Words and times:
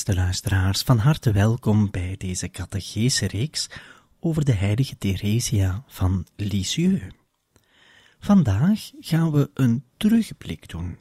Beste 0.00 0.20
luisteraars, 0.20 0.82
van 0.82 0.98
harte 0.98 1.32
welkom 1.32 1.90
bij 1.90 2.14
deze 2.18 2.48
catechese-reeks 2.48 3.70
over 4.20 4.44
de 4.44 4.52
heilige 4.52 4.98
Theresia 4.98 5.84
van 5.86 6.26
Lisieux. 6.36 7.14
Vandaag 8.20 8.90
gaan 9.00 9.30
we 9.32 9.50
een 9.54 9.84
terugblik 9.96 10.68
doen. 10.68 10.98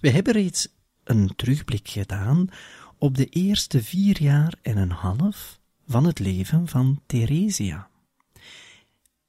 We 0.00 0.10
hebben 0.10 0.32
reeds 0.32 0.68
een 1.04 1.32
terugblik 1.36 1.88
gedaan 1.88 2.48
op 2.98 3.16
de 3.16 3.26
eerste 3.26 3.82
vier 3.82 4.22
jaar 4.22 4.54
en 4.62 4.76
een 4.76 4.92
half 4.92 5.60
van 5.86 6.04
het 6.04 6.18
leven 6.18 6.68
van 6.68 7.02
Theresia. 7.06 7.88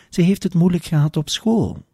Ze 0.09 0.21
heeft 0.21 0.43
het 0.43 0.53
moeilijk 0.53 0.85
gehad 0.85 1.17
op 1.17 1.29
school. 1.29 1.85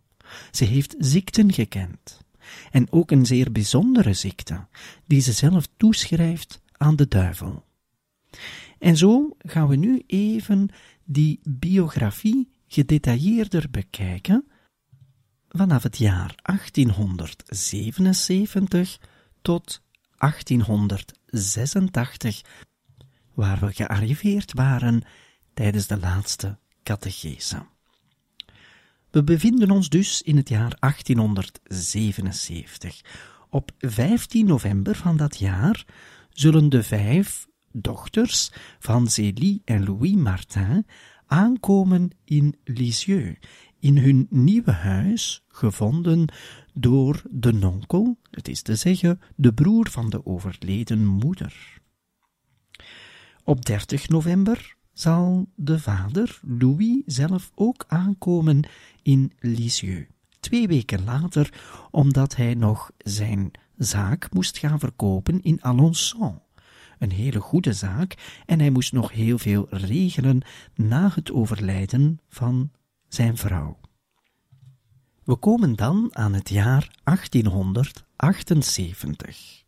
Ze 0.51 0.63
heeft 0.63 0.95
ziekten 0.97 1.53
gekend 1.53 2.27
en 2.71 2.91
ook 2.91 3.11
een 3.11 3.25
zeer 3.25 3.51
bijzondere 3.51 4.13
ziekte, 4.13 4.67
die 5.05 5.21
ze 5.21 5.31
zelf 5.31 5.67
toeschrijft 5.77 6.61
aan 6.71 6.95
de 6.95 7.07
duivel. 7.07 7.63
En 8.79 8.97
zo 8.97 9.35
gaan 9.37 9.67
we 9.67 9.75
nu 9.75 10.03
even 10.07 10.69
die 11.03 11.39
biografie 11.43 12.51
gedetailleerder 12.67 13.69
bekijken, 13.71 14.47
vanaf 15.49 15.83
het 15.83 15.97
jaar 15.97 16.35
1877 16.41 18.99
tot 19.41 19.81
1886, 20.17 22.41
waar 23.33 23.59
we 23.59 23.73
gearriveerd 23.73 24.53
waren 24.53 25.01
tijdens 25.53 25.87
de 25.87 25.99
laatste 25.99 26.57
catechese. 26.83 27.65
We 29.11 29.23
bevinden 29.23 29.71
ons 29.71 29.89
dus 29.89 30.21
in 30.21 30.37
het 30.37 30.49
jaar 30.49 30.75
1877. 30.79 33.01
Op 33.49 33.71
15 33.77 34.45
november 34.45 34.95
van 34.95 35.17
dat 35.17 35.37
jaar 35.37 35.85
zullen 36.29 36.69
de 36.69 36.83
vijf 36.83 37.47
dochters 37.71 38.51
van 38.79 39.07
Zélie 39.07 39.61
en 39.65 39.85
Louis 39.85 40.15
Martin 40.15 40.85
aankomen 41.25 42.09
in 42.25 42.55
Lisieux, 42.63 43.39
in 43.79 43.97
hun 43.97 44.27
nieuwe 44.29 44.71
huis, 44.71 45.43
gevonden 45.47 46.33
door 46.73 47.21
de 47.29 47.53
nonkel, 47.53 48.17
het 48.31 48.47
is 48.47 48.61
te 48.61 48.75
zeggen, 48.75 49.21
de 49.35 49.53
broer 49.53 49.89
van 49.89 50.09
de 50.09 50.25
overleden 50.25 51.05
moeder. 51.05 51.81
Op 53.43 53.65
30 53.65 54.09
november 54.09 54.77
zal 54.99 55.47
de 55.55 55.79
vader, 55.79 56.39
Louis, 56.41 57.01
zelf 57.05 57.51
ook 57.55 57.85
aankomen 57.87 58.67
in 59.01 59.31
Lisieux. 59.39 60.07
Twee 60.39 60.67
weken 60.67 61.03
later, 61.03 61.53
omdat 61.91 62.35
hij 62.35 62.53
nog 62.53 62.91
zijn 62.97 63.51
zaak 63.77 64.33
moest 64.33 64.57
gaan 64.57 64.79
verkopen 64.79 65.41
in 65.41 65.59
Alençon. 65.61 66.41
Een 66.99 67.11
hele 67.11 67.39
goede 67.39 67.73
zaak, 67.73 68.41
en 68.45 68.59
hij 68.59 68.69
moest 68.69 68.93
nog 68.93 69.11
heel 69.11 69.37
veel 69.37 69.67
regelen 69.69 70.41
na 70.75 71.11
het 71.13 71.31
overlijden 71.31 72.19
van 72.29 72.71
zijn 73.07 73.37
vrouw. 73.37 73.77
We 75.23 75.35
komen 75.35 75.75
dan 75.75 76.09
aan 76.11 76.33
het 76.33 76.49
jaar 76.49 76.91
1878. 77.03 79.63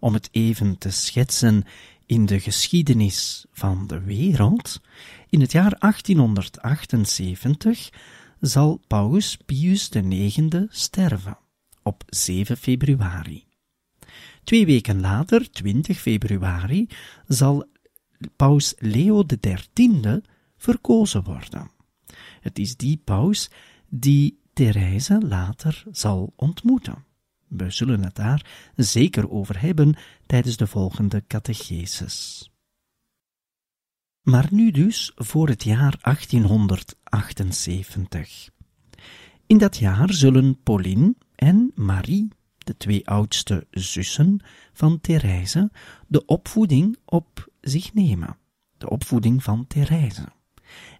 Om 0.00 0.14
het 0.14 0.28
even 0.32 0.78
te 0.78 0.90
schetsen 0.90 1.64
in 2.10 2.26
de 2.26 2.40
geschiedenis 2.40 3.44
van 3.52 3.86
de 3.86 4.00
wereld, 4.00 4.80
in 5.28 5.40
het 5.40 5.52
jaar 5.52 5.76
1878 5.78 7.90
zal 8.40 8.80
Paus 8.86 9.36
Pius 9.36 9.88
IX 9.88 10.48
sterven, 10.68 11.38
op 11.82 12.04
7 12.06 12.56
februari. 12.56 13.44
Twee 14.44 14.66
weken 14.66 15.00
later, 15.00 15.50
20 15.50 15.98
februari, 15.98 16.88
zal 17.26 17.68
Paus 18.36 18.74
Leo 18.78 19.24
XIII 19.24 20.20
verkozen 20.56 21.24
worden. 21.24 21.70
Het 22.40 22.58
is 22.58 22.76
die 22.76 23.00
paus 23.04 23.50
die 23.88 24.38
Therese 24.52 25.20
later 25.20 25.84
zal 25.92 26.32
ontmoeten. 26.36 27.04
We 27.50 27.70
zullen 27.70 28.04
het 28.04 28.14
daar 28.14 28.70
zeker 28.76 29.30
over 29.30 29.60
hebben 29.60 29.96
tijdens 30.26 30.56
de 30.56 30.66
volgende 30.66 31.24
catecheses. 31.26 32.50
Maar 34.22 34.48
nu 34.50 34.70
dus 34.70 35.12
voor 35.14 35.48
het 35.48 35.64
jaar 35.64 35.98
1878. 36.00 38.48
In 39.46 39.58
dat 39.58 39.76
jaar 39.76 40.12
zullen 40.12 40.62
Pauline 40.62 41.14
en 41.34 41.72
Marie, 41.74 42.28
de 42.58 42.76
twee 42.76 43.08
oudste 43.08 43.66
zussen 43.70 44.40
van 44.72 45.00
Therese, 45.00 45.70
de 46.06 46.24
opvoeding 46.24 46.96
op 47.04 47.48
zich 47.60 47.94
nemen. 47.94 48.36
De 48.78 48.90
opvoeding 48.90 49.42
van 49.42 49.66
Therese. 49.66 50.28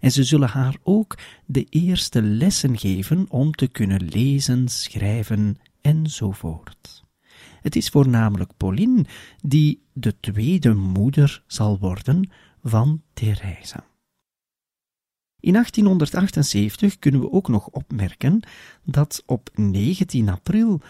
En 0.00 0.12
ze 0.12 0.24
zullen 0.24 0.48
haar 0.48 0.76
ook 0.82 1.18
de 1.46 1.64
eerste 1.64 2.22
lessen 2.22 2.78
geven 2.78 3.26
om 3.28 3.52
te 3.52 3.66
kunnen 3.66 4.08
lezen, 4.08 4.68
schrijven 4.68 5.58
enzovoort. 5.80 7.04
Het 7.60 7.76
is 7.76 7.88
voornamelijk 7.88 8.50
Pauline 8.56 9.04
die 9.42 9.82
de 9.92 10.20
tweede 10.20 10.74
moeder 10.74 11.42
zal 11.46 11.78
worden 11.78 12.30
van 12.62 13.02
Therese. 13.12 13.82
In 15.40 15.52
1878 15.52 16.98
kunnen 16.98 17.20
we 17.20 17.32
ook 17.32 17.48
nog 17.48 17.66
opmerken 17.66 18.42
dat 18.84 19.22
op 19.26 19.50
19 19.54 20.28
april 20.28 20.80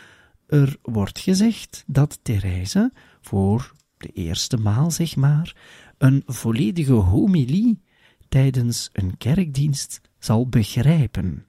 Er 0.46 0.76
wordt 0.82 1.19
gezegd 1.19 1.84
dat 1.87 2.19
Therese 2.22 2.92
voor 3.20 3.72
de 3.96 4.08
eerste 4.08 4.56
maal, 4.56 4.90
zeg 4.90 5.16
maar, 5.16 5.56
een 5.98 6.22
volledige 6.26 6.92
homilie 6.92 7.82
tijdens 8.28 8.90
een 8.92 9.16
kerkdienst 9.16 10.00
zal 10.19 10.48
begrijpen. 10.48 11.46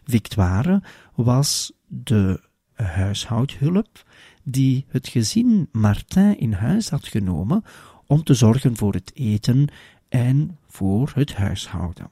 Victoire 0.05 0.83
was 1.15 1.73
de 1.87 2.41
huishoudhulp 2.73 4.05
die 4.45 4.85
het 4.89 5.09
gezin 5.09 5.69
Martin 5.73 6.39
in 6.39 6.53
huis 6.53 6.89
had 6.89 7.07
genomen 7.07 7.65
om 8.07 8.23
te 8.23 8.35
zorgen 8.35 8.77
voor 8.77 8.93
het 8.93 9.11
eten 9.15 9.69
en 10.09 10.59
voor 10.69 11.13
het 11.15 11.35
huishouden. 11.35 12.11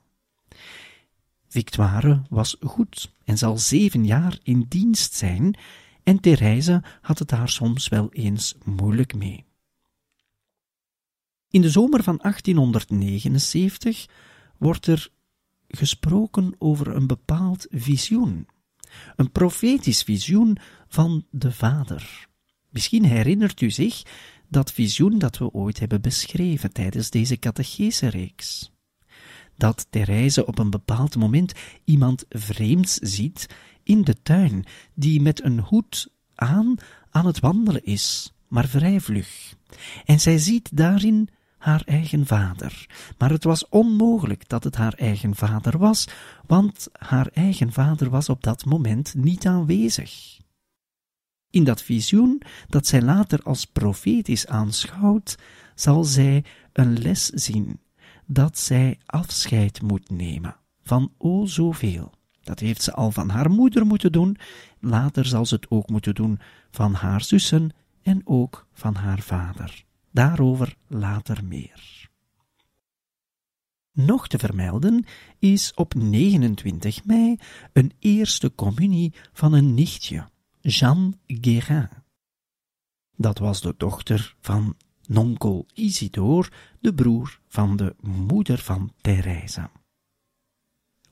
Victoire 1.49 2.23
was 2.29 2.57
goed 2.61 3.13
en 3.25 3.39
zal 3.39 3.59
zeven 3.59 4.05
jaar 4.05 4.39
in 4.43 4.67
dienst 4.69 5.15
zijn, 5.15 5.59
en 6.03 6.21
Therese 6.21 6.83
had 7.01 7.19
het 7.19 7.29
daar 7.29 7.49
soms 7.49 7.89
wel 7.89 8.09
eens 8.13 8.55
moeilijk 8.65 9.15
mee. 9.15 9.45
In 11.51 11.61
de 11.61 11.71
zomer 11.71 12.03
van 12.03 12.19
1879 12.23 14.07
wordt 14.59 14.87
er 14.87 15.11
gesproken 15.69 16.55
over 16.59 16.95
een 16.95 17.07
bepaald 17.07 17.67
visioen, 17.71 18.47
een 19.17 19.33
profetisch 19.33 20.03
visioen 20.03 20.57
van 20.89 21.27
de 21.31 21.53
Vader. 21.53 22.29
Misschien 22.71 23.05
herinnert 23.05 23.61
u 23.61 23.71
zich 23.71 24.03
dat 24.49 24.73
visioen 24.73 25.19
dat 25.19 25.39
we 25.39 25.53
ooit 25.53 25.79
hebben 25.79 26.01
beschreven 26.01 26.73
tijdens 26.73 27.11
deze 27.11 27.39
catechese-reeks. 27.39 28.73
Dat 29.57 29.87
Therese 29.91 30.47
op 30.47 30.59
een 30.59 30.71
bepaald 30.71 31.17
moment 31.17 31.53
iemand 31.85 32.25
vreemds 32.29 32.95
ziet 32.95 33.47
in 33.83 34.03
de 34.03 34.23
tuin, 34.23 34.65
die 34.95 35.21
met 35.21 35.45
een 35.45 35.61
hoed 35.61 36.09
aan 36.35 36.75
aan 37.11 37.27
het 37.27 37.41
wandelen 37.41 37.85
is, 37.85 38.33
maar 38.49 38.69
vrij 38.69 39.01
vlug. 39.01 39.55
En 40.05 40.21
zij 40.21 40.39
ziet 40.39 40.77
daarin 40.77 41.29
haar 41.67 41.83
eigen 41.85 42.27
vader. 42.27 42.87
Maar 43.19 43.31
het 43.31 43.45
was 43.45 43.69
onmogelijk 43.69 44.49
dat 44.49 44.65
het 44.65 44.77
haar 44.77 44.95
eigen 44.95 45.35
vader 45.35 45.79
was, 45.79 46.09
want 46.47 46.89
haar 46.93 47.29
eigen 47.33 47.73
vader 47.73 48.11
was 48.11 48.29
op 48.29 48.43
dat 48.43 48.65
moment 48.65 49.15
niet 49.15 49.47
aanwezig. 49.47 50.39
In 51.51 51.65
dat 51.65 51.83
visioen, 51.83 52.43
dat 52.69 52.87
zij 52.87 53.03
later 53.03 53.43
als 53.43 53.65
profetisch 53.65 54.47
aanschouwt, 54.47 55.39
zal 55.75 56.05
zij 56.05 56.45
een 56.73 56.99
les 56.99 57.27
zien, 57.27 57.81
dat 58.27 58.59
zij 58.59 58.99
afscheid 59.07 59.83
moet 59.83 60.11
nemen 60.11 60.57
van 60.83 61.13
o 61.19 61.47
zoveel. 61.47 62.13
Dat 62.43 62.61
heeft 62.61 62.83
ze 62.83 62.93
al 62.93 63.11
van 63.11 63.29
haar 63.29 63.51
moeder 63.51 63.87
moeten 63.87 64.13
doen, 64.13 64.37
later 64.81 65.25
zal 65.25 65.47
ze 65.47 65.55
het 65.55 65.71
ook 65.71 65.89
moeten 65.89 66.15
doen 66.15 66.39
van 66.71 66.95
haar 66.95 67.23
zussen 67.23 67.71
en 68.03 68.21
ook 68.25 68.67
van 68.73 68.95
haar 68.95 69.21
vader. 69.21 69.86
Daarover 70.17 70.77
later 70.87 71.45
meer. 71.45 72.09
Nog 73.93 74.29
te 74.29 74.39
vermelden 74.39 75.05
is 75.39 75.75
op 75.75 75.95
29 75.95 77.05
mei 77.05 77.39
een 77.73 77.93
eerste 77.99 78.55
communie 78.55 79.15
van 79.33 79.53
een 79.53 79.75
nichtje, 79.75 80.29
Jeanne 80.61 81.13
Guérin. 81.27 81.89
Dat 83.17 83.39
was 83.39 83.61
de 83.61 83.75
dochter 83.77 84.37
van 84.41 84.77
nonkel 85.07 85.67
Isidore, 85.75 86.51
de 86.81 86.95
broer 86.95 87.41
van 87.49 87.77
de 87.77 87.95
moeder 88.01 88.59
van 88.59 88.93
Therese. 89.01 89.71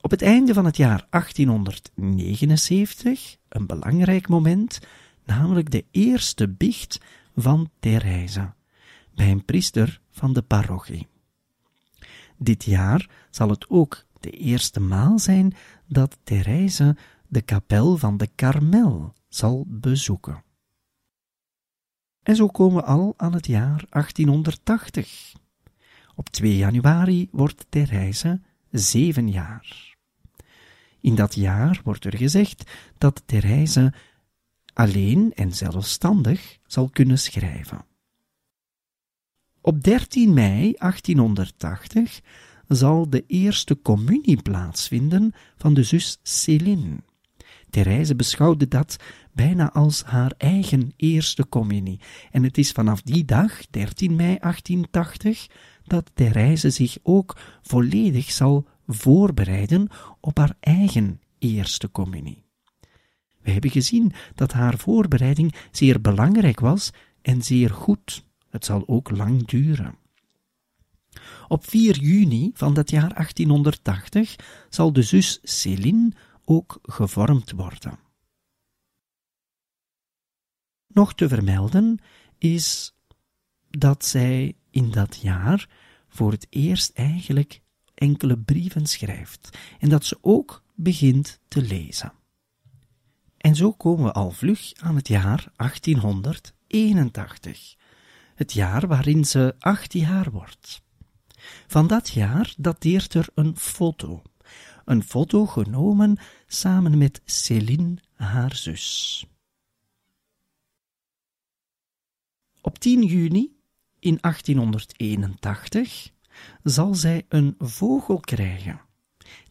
Op 0.01 0.11
het 0.11 0.21
einde 0.21 0.53
van 0.53 0.65
het 0.65 0.77
jaar 0.77 1.07
1879, 1.09 3.37
een 3.49 3.65
belangrijk 3.65 4.27
moment, 4.27 4.79
namelijk 5.23 5.71
de 5.71 5.85
eerste 5.91 6.49
biecht 6.49 7.01
van 7.35 7.69
Therese, 7.79 8.53
bij 9.15 9.31
een 9.31 9.45
priester 9.45 10.01
van 10.11 10.33
de 10.33 10.41
parochie. 10.41 11.07
Dit 12.37 12.63
jaar 12.63 13.09
zal 13.29 13.49
het 13.49 13.69
ook 13.69 14.05
de 14.19 14.29
eerste 14.29 14.79
maal 14.79 15.19
zijn 15.19 15.53
dat 15.87 16.17
Therese 16.23 16.95
de 17.27 17.41
kapel 17.41 17.97
van 17.97 18.17
de 18.17 18.29
Karmel 18.35 19.13
zal 19.27 19.65
bezoeken. 19.67 20.43
En 22.23 22.35
zo 22.35 22.47
komen 22.47 22.75
we 22.75 22.83
al 22.83 23.13
aan 23.17 23.33
het 23.33 23.47
jaar 23.47 23.85
1880. 23.89 25.33
Op 26.15 26.29
2 26.29 26.57
januari 26.57 27.27
wordt 27.31 27.65
Therese 27.69 28.41
zeven 28.71 29.29
jaar. 29.29 29.95
In 30.99 31.15
dat 31.15 31.35
jaar 31.35 31.81
wordt 31.83 32.05
er 32.05 32.17
gezegd 32.17 32.71
dat 32.97 33.23
Therese 33.25 33.93
alleen 34.73 35.33
en 35.33 35.51
zelfstandig 35.51 36.57
zal 36.65 36.89
kunnen 36.89 37.19
schrijven. 37.19 37.85
Op 39.65 39.83
13 39.83 40.33
mei 40.33 40.73
1880 40.77 42.21
zal 42.67 43.09
de 43.09 43.23
eerste 43.27 43.81
communie 43.81 44.41
plaatsvinden 44.41 45.33
van 45.57 45.73
de 45.73 45.83
zus 45.83 46.19
Céline. 46.23 46.97
Therese 47.69 48.15
beschouwde 48.15 48.67
dat 48.67 48.97
bijna 49.33 49.71
als 49.71 50.03
haar 50.03 50.33
eigen 50.37 50.93
eerste 50.95 51.49
communie, 51.49 51.99
en 52.31 52.43
het 52.43 52.57
is 52.57 52.71
vanaf 52.71 53.01
die 53.01 53.25
dag, 53.25 53.67
13 53.69 54.15
mei 54.15 54.37
1880, 54.39 55.47
dat 55.83 56.11
Therese 56.13 56.69
zich 56.69 56.97
ook 57.03 57.37
volledig 57.61 58.31
zal 58.31 58.67
voorbereiden 58.87 59.87
op 60.19 60.37
haar 60.37 60.55
eigen 60.59 61.21
eerste 61.39 61.91
communie. 61.91 62.43
We 63.41 63.51
hebben 63.51 63.71
gezien 63.71 64.11
dat 64.35 64.51
haar 64.51 64.77
voorbereiding 64.77 65.55
zeer 65.71 66.01
belangrijk 66.01 66.59
was 66.59 66.89
en 67.21 67.41
zeer 67.41 67.69
goed. 67.69 68.25
Het 68.55 68.65
zal 68.65 68.87
ook 68.87 69.09
lang 69.09 69.47
duren. 69.47 69.97
Op 71.47 71.69
4 71.69 71.99
juni 71.99 72.51
van 72.53 72.73
dat 72.73 72.89
jaar 72.89 73.13
1880 73.13 74.35
zal 74.69 74.93
de 74.93 75.01
zus 75.01 75.39
Céline 75.43 76.11
ook 76.45 76.79
gevormd 76.81 77.51
worden. 77.51 77.99
Nog 80.87 81.13
te 81.13 81.27
vermelden 81.27 81.99
is 82.37 82.95
dat 83.69 84.05
zij 84.05 84.57
in 84.69 84.91
dat 84.91 85.19
jaar 85.21 85.69
voor 86.07 86.31
het 86.31 86.47
eerst 86.49 86.91
eigenlijk 86.93 87.61
enkele 87.93 88.37
brieven 88.37 88.85
schrijft 88.85 89.57
en 89.79 89.89
dat 89.89 90.05
ze 90.05 90.17
ook 90.21 90.63
begint 90.75 91.39
te 91.47 91.61
lezen. 91.61 92.13
En 93.37 93.55
zo 93.55 93.71
komen 93.71 94.05
we 94.05 94.11
al 94.11 94.31
vlug 94.31 94.73
aan 94.73 94.95
het 94.95 95.07
jaar 95.07 95.51
1881, 95.55 97.75
het 98.35 98.53
jaar 98.53 98.87
waarin 98.87 99.25
ze 99.25 99.55
acht 99.59 99.93
jaar 99.93 100.31
wordt. 100.31 100.83
Van 101.67 101.87
dat 101.87 102.09
jaar 102.09 102.53
dateert 102.57 103.13
er 103.13 103.27
een 103.33 103.57
foto, 103.57 104.21
een 104.85 105.03
foto 105.03 105.45
genomen 105.45 106.17
samen 106.47 106.97
met 106.97 107.21
Céline, 107.25 107.97
haar 108.15 108.55
zus. 108.55 109.25
Op 112.61 112.79
10 112.79 113.03
juni 113.03 113.55
in 113.99 114.17
1881 114.21 116.11
zal 116.63 116.95
zij 116.95 117.25
een 117.29 117.55
vogel 117.57 118.19
krijgen. 118.19 118.81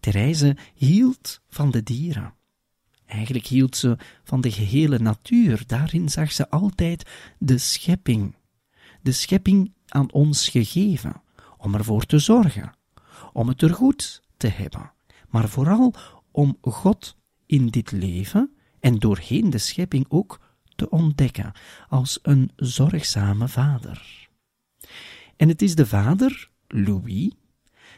Therese 0.00 0.57
hield 0.75 1.41
van 1.49 1.71
de 1.71 1.83
dieren. 1.83 2.35
Eigenlijk 3.07 3.47
hield 3.47 3.76
ze 3.76 3.97
van 4.25 4.41
de 4.41 4.50
gehele 4.50 4.99
natuur. 4.99 5.62
Daarin 5.67 6.09
zag 6.09 6.33
ze 6.33 6.50
altijd 6.50 7.11
de 7.38 7.59
schepping. 7.59 8.35
De 9.04 9.12
schepping 9.12 9.73
aan 9.88 10.12
ons 10.12 10.49
gegeven, 10.49 11.23
om 11.56 11.75
ervoor 11.75 12.06
te 12.06 12.18
zorgen, 12.18 12.73
om 13.32 13.49
het 13.49 13.62
er 13.62 13.75
goed 13.75 14.23
te 14.37 14.46
hebben, 14.46 14.92
maar 15.28 15.49
vooral 15.49 15.94
om 16.30 16.58
God 16.61 17.16
in 17.46 17.66
dit 17.66 17.92
leven 17.92 18.54
en 18.80 18.99
doorheen 18.99 19.50
de 19.50 19.58
schepping 19.58 20.06
ook 20.08 20.40
te 20.76 20.90
ontdekken 20.90 21.52
als 21.88 22.18
een 22.23 22.50
zorgzame 22.56 23.49
vader. 23.49 24.28
En 25.37 25.49
het 25.49 25.62
is 25.62 25.75
de 25.75 25.87
vader, 25.87 26.50
Louis, 26.68 27.30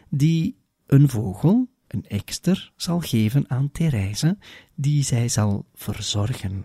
die 0.08 0.56
een 0.86 1.08
vogel, 1.08 1.68
een 1.88 2.06
ekster, 2.06 2.72
zal 2.76 3.00
geven 3.00 3.50
aan 3.50 3.70
Therese, 3.70 4.38
die 4.74 5.02
zij 5.02 5.28
zal 5.28 5.66
verzorgen. 5.74 6.64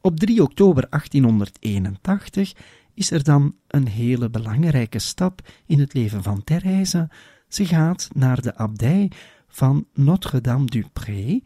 Op 0.00 0.18
3 0.18 0.42
oktober 0.42 0.86
1881 0.90 2.52
is 2.94 3.10
er 3.10 3.24
dan 3.24 3.54
een 3.66 3.88
hele 3.88 4.30
belangrijke 4.30 4.98
stap 4.98 5.48
in 5.66 5.80
het 5.80 5.94
leven 5.94 6.22
van 6.22 6.44
Therese. 6.44 7.08
Ze 7.48 7.66
gaat 7.66 8.08
naar 8.14 8.40
de 8.40 8.56
abdij 8.56 9.10
van 9.48 9.86
Notre-Dame-du-Pré 9.94 11.40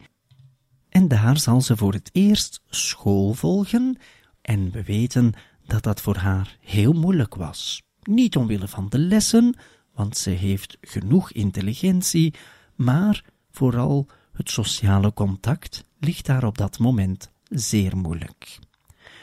en 0.89 1.07
daar 1.07 1.37
zal 1.37 1.61
ze 1.61 1.77
voor 1.77 1.93
het 1.93 2.09
eerst 2.13 2.61
school 2.69 3.33
volgen 3.33 3.97
en 4.41 4.71
we 4.71 4.83
weten 4.83 5.33
dat 5.65 5.83
dat 5.83 6.01
voor 6.01 6.17
haar 6.17 6.57
heel 6.61 6.93
moeilijk 6.93 7.35
was. 7.35 7.83
Niet 8.03 8.35
omwille 8.35 8.67
van 8.67 8.89
de 8.89 8.99
lessen, 8.99 9.57
want 9.93 10.17
ze 10.17 10.29
heeft 10.29 10.77
genoeg 10.81 11.31
intelligentie, 11.31 12.33
maar 12.75 13.23
vooral 13.51 14.07
het 14.33 14.49
sociale 14.49 15.13
contact 15.13 15.85
ligt 15.99 16.25
daar 16.25 16.43
op 16.43 16.57
dat 16.57 16.79
moment 16.79 17.33
zeer 17.49 17.97
moeilijk. 17.97 18.59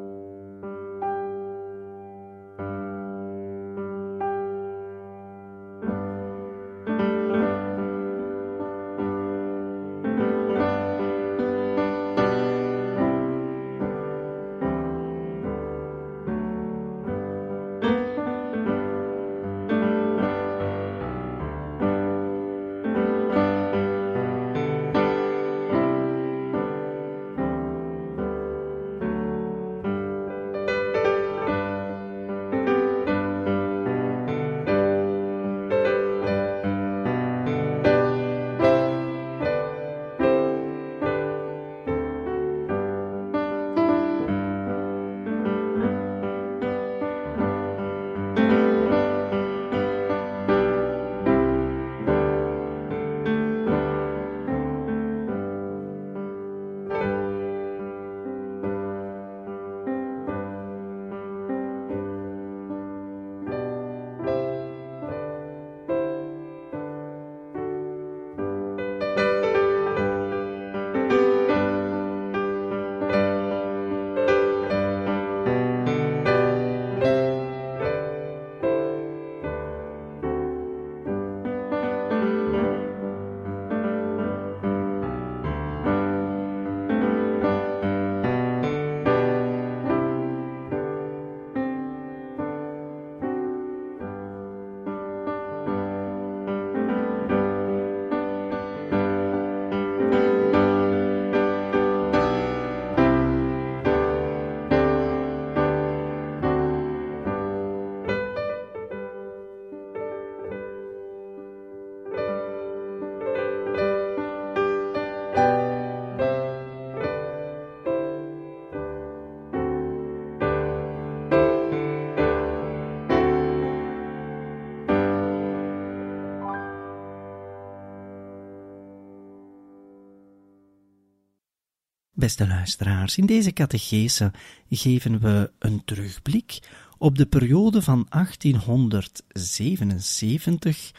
Beste 132.18 132.46
luisteraars, 132.46 133.16
in 133.16 133.26
deze 133.26 133.52
catechese 133.52 134.32
geven 134.70 135.20
we 135.20 135.52
een 135.58 135.84
terugblik 135.84 136.58
op 136.96 137.18
de 137.18 137.26
periode 137.26 137.82
van 137.82 138.06
1877 138.08 140.92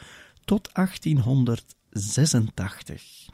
tot 0.45 0.69
1886. 0.73 3.27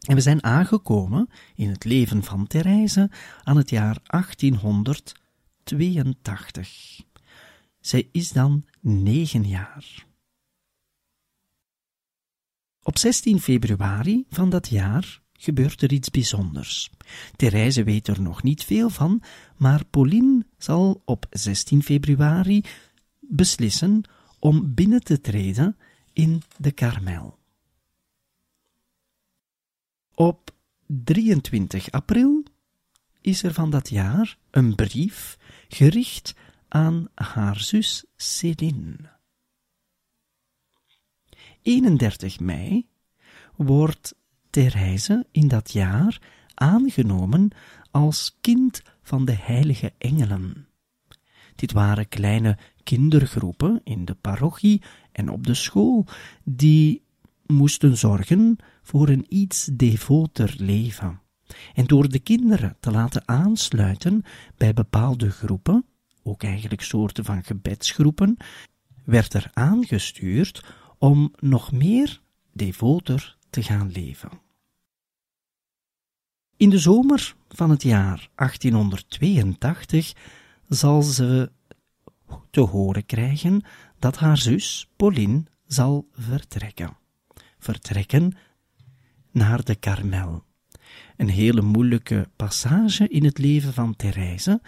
En 0.00 0.14
we 0.14 0.20
zijn 0.20 0.44
aangekomen 0.44 1.28
in 1.54 1.68
het 1.68 1.84
leven 1.84 2.22
van 2.22 2.46
Therese 2.46 3.10
aan 3.42 3.56
het 3.56 3.70
jaar 3.70 3.98
1882. 4.06 7.00
Zij 7.80 8.08
is 8.12 8.32
dan 8.32 8.64
negen 8.80 9.48
jaar. 9.48 10.06
Op 12.82 12.98
16 12.98 13.40
februari 13.40 14.24
van 14.30 14.50
dat 14.50 14.68
jaar 14.68 15.20
gebeurt 15.40 15.82
er 15.82 15.92
iets 15.92 16.10
bijzonders. 16.10 16.90
Therese 17.36 17.84
weet 17.84 18.08
er 18.08 18.22
nog 18.22 18.42
niet 18.42 18.64
veel 18.64 18.90
van, 18.90 19.22
maar 19.56 19.84
Pauline 19.84 20.46
zal 20.58 21.02
op 21.04 21.26
16 21.30 21.82
februari 21.82 22.64
beslissen 23.20 24.02
om 24.38 24.74
binnen 24.74 25.04
te 25.04 25.20
treden 25.20 25.76
in 26.12 26.42
de 26.56 26.72
Karmel. 26.72 27.38
Op 30.14 30.50
23 30.86 31.90
april 31.90 32.44
is 33.20 33.42
er 33.42 33.52
van 33.52 33.70
dat 33.70 33.88
jaar 33.88 34.38
een 34.50 34.74
brief 34.74 35.38
gericht 35.68 36.34
aan 36.68 37.08
haar 37.14 37.60
zus 37.60 38.04
Céline. 38.16 39.18
31 41.62 42.40
mei 42.40 42.86
wordt 43.56 44.14
Therese 44.50 45.26
in 45.30 45.48
dat 45.48 45.72
jaar 45.72 46.20
aangenomen 46.54 47.50
als 47.90 48.36
kind 48.40 48.82
van 49.02 49.24
de 49.24 49.36
heilige 49.40 49.92
engelen. 49.98 50.66
Dit 51.54 51.72
waren 51.72 52.08
kleine 52.08 52.58
kindergroepen 52.82 53.80
in 53.84 54.04
de 54.04 54.14
parochie 54.14 54.82
en 55.12 55.30
op 55.30 55.46
de 55.46 55.54
school, 55.54 56.06
die 56.44 57.02
moesten 57.46 57.96
zorgen 57.96 58.56
voor 58.82 59.08
een 59.08 59.26
iets 59.28 59.68
devoter 59.72 60.54
leven. 60.58 61.20
En 61.74 61.86
door 61.86 62.08
de 62.08 62.18
kinderen 62.18 62.76
te 62.80 62.90
laten 62.90 63.28
aansluiten 63.28 64.22
bij 64.56 64.74
bepaalde 64.74 65.30
groepen, 65.30 65.84
ook 66.22 66.42
eigenlijk 66.42 66.82
soorten 66.82 67.24
van 67.24 67.44
gebedsgroepen, 67.44 68.36
werd 69.04 69.34
er 69.34 69.50
aangestuurd 69.52 70.64
om 70.98 71.32
nog 71.38 71.72
meer 71.72 72.20
devoter 72.52 73.36
te 73.50 73.62
gaan 73.62 73.90
leven. 73.90 74.30
In 76.56 76.70
de 76.70 76.78
zomer 76.78 77.34
van 77.48 77.70
het 77.70 77.82
jaar 77.82 78.30
1882 78.34 80.12
zal 80.68 81.02
ze 81.02 81.52
te 82.50 82.60
horen 82.60 83.06
krijgen 83.06 83.62
dat 83.98 84.16
haar 84.16 84.38
zus 84.38 84.88
Pauline 84.96 85.44
zal 85.66 86.08
vertrekken. 86.12 86.96
Vertrekken 87.58 88.36
naar 89.30 89.64
de 89.64 89.74
Karmel. 89.74 90.44
Een 91.16 91.28
hele 91.28 91.62
moeilijke 91.62 92.28
passage 92.36 93.08
in 93.08 93.24
het 93.24 93.38
leven 93.38 93.72
van 93.72 93.96
Therese, 93.96 94.60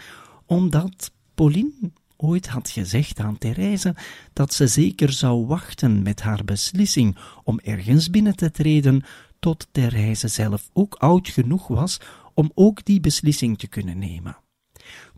omdat 0.45 1.11
Pauline 1.33 1.91
ooit 2.23 2.47
had 2.47 2.69
gezegd 2.69 3.19
aan 3.19 3.37
Therese 3.37 3.95
dat 4.33 4.53
ze 4.53 4.67
zeker 4.67 5.11
zou 5.11 5.45
wachten 5.45 6.01
met 6.01 6.21
haar 6.21 6.43
beslissing 6.45 7.17
om 7.43 7.59
ergens 7.59 8.09
binnen 8.09 8.35
te 8.35 8.51
treden, 8.51 9.03
tot 9.39 9.67
Therese 9.71 10.27
zelf 10.27 10.69
ook 10.73 10.95
oud 10.95 11.29
genoeg 11.29 11.67
was 11.67 11.99
om 12.33 12.51
ook 12.53 12.85
die 12.85 12.99
beslissing 12.99 13.57
te 13.57 13.67
kunnen 13.67 13.97
nemen. 13.97 14.37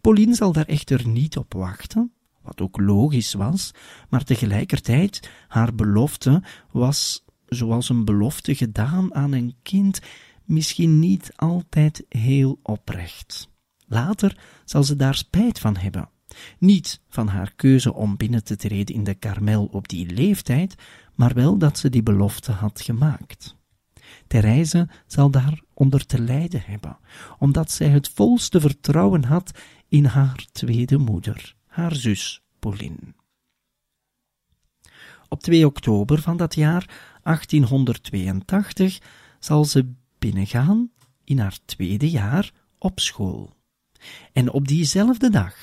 Pauline 0.02 0.36
zal 0.36 0.52
daar 0.52 0.66
echter 0.66 1.08
niet 1.08 1.38
op 1.38 1.54
wachten, 1.54 2.12
wat 2.42 2.62
ook 2.62 2.80
logisch 2.80 3.34
was, 3.34 3.72
maar 4.10 4.24
tegelijkertijd 4.24 5.30
haar 5.48 5.76
belofte 5.76 6.44
was, 6.72 7.26
zoals 7.48 7.90
een 7.90 8.06
belofte 8.06 8.56
gedaan 8.56 9.16
aan 9.16 9.32
een 9.32 9.56
kind, 9.62 10.00
misschien 10.44 11.00
niet 11.00 11.32
altijd 11.36 12.06
heel 12.10 12.60
oprecht. 12.62 13.50
Later 13.88 14.38
zal 14.66 14.84
ze 14.84 14.96
daar 14.96 15.16
spijt 15.16 15.60
van 15.60 15.78
hebben. 15.78 16.10
Niet 16.60 17.02
van 17.10 17.28
haar 17.28 17.54
keuze 17.56 17.94
om 17.94 18.18
binnen 18.18 18.44
te 18.44 18.56
treden 18.56 18.96
in 18.96 19.04
de 19.04 19.14
karmel 19.14 19.66
op 19.72 19.88
die 19.88 20.14
leeftijd, 20.14 20.76
maar 21.16 21.34
wel 21.34 21.58
dat 21.58 21.78
ze 21.78 21.90
die 21.90 22.04
belofte 22.04 22.52
had 22.52 22.82
gemaakt. 22.82 23.56
Therese 24.28 24.88
zal 25.08 25.30
daar 25.30 25.62
onder 25.74 26.06
te 26.06 26.20
lijden 26.20 26.62
hebben, 26.66 26.98
omdat 27.40 27.72
zij 27.72 27.90
het 27.90 28.10
volste 28.10 28.60
vertrouwen 28.60 29.24
had 29.24 29.60
in 29.88 30.06
haar 30.06 30.46
tweede 30.52 30.98
moeder, 30.98 31.56
haar 31.68 31.96
zus 31.96 32.42
Pauline. 32.60 33.14
Op 35.28 35.42
2 35.42 35.66
oktober 35.66 36.22
van 36.22 36.38
dat 36.38 36.56
jaar 36.56 37.20
1882 37.24 39.00
zal 39.40 39.66
ze 39.66 39.94
binnengaan 40.20 40.92
in 41.24 41.40
haar 41.40 41.58
tweede 41.66 42.10
jaar 42.10 42.52
op 42.78 43.00
school. 43.00 43.54
En 44.34 44.52
op 44.52 44.68
diezelfde 44.68 45.30
dag 45.30 45.56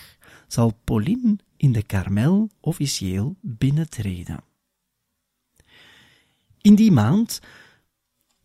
zal 0.53 0.73
Pauline 0.85 1.37
in 1.57 1.73
de 1.73 1.83
Karmel 1.83 2.51
officieel 2.61 3.37
binnentreden. 3.41 4.45
In 6.61 6.75
die 6.75 6.93
maand, 6.93 7.41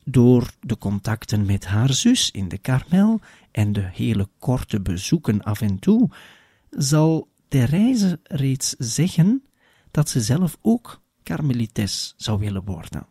door 0.04 0.50
de 0.60 0.78
contacten 0.78 1.46
met 1.46 1.66
haar 1.66 1.94
zus 1.94 2.32
in 2.32 2.48
de 2.48 2.58
Karmel 2.58 3.20
en 3.52 3.74
de 3.74 3.90
hele 3.94 4.30
korte 4.40 4.82
bezoeken 4.82 5.44
af 5.44 5.62
en 5.62 5.80
toe, 5.80 6.10
zal 6.70 7.30
Therese 7.48 8.20
reeds 8.24 8.76
zeggen 8.78 9.44
dat 9.92 10.10
ze 10.10 10.22
zelf 10.22 10.58
ook 10.62 11.02
karmelites 11.24 12.14
zou 12.18 12.40
willen 12.40 12.64
worden. 12.64 13.08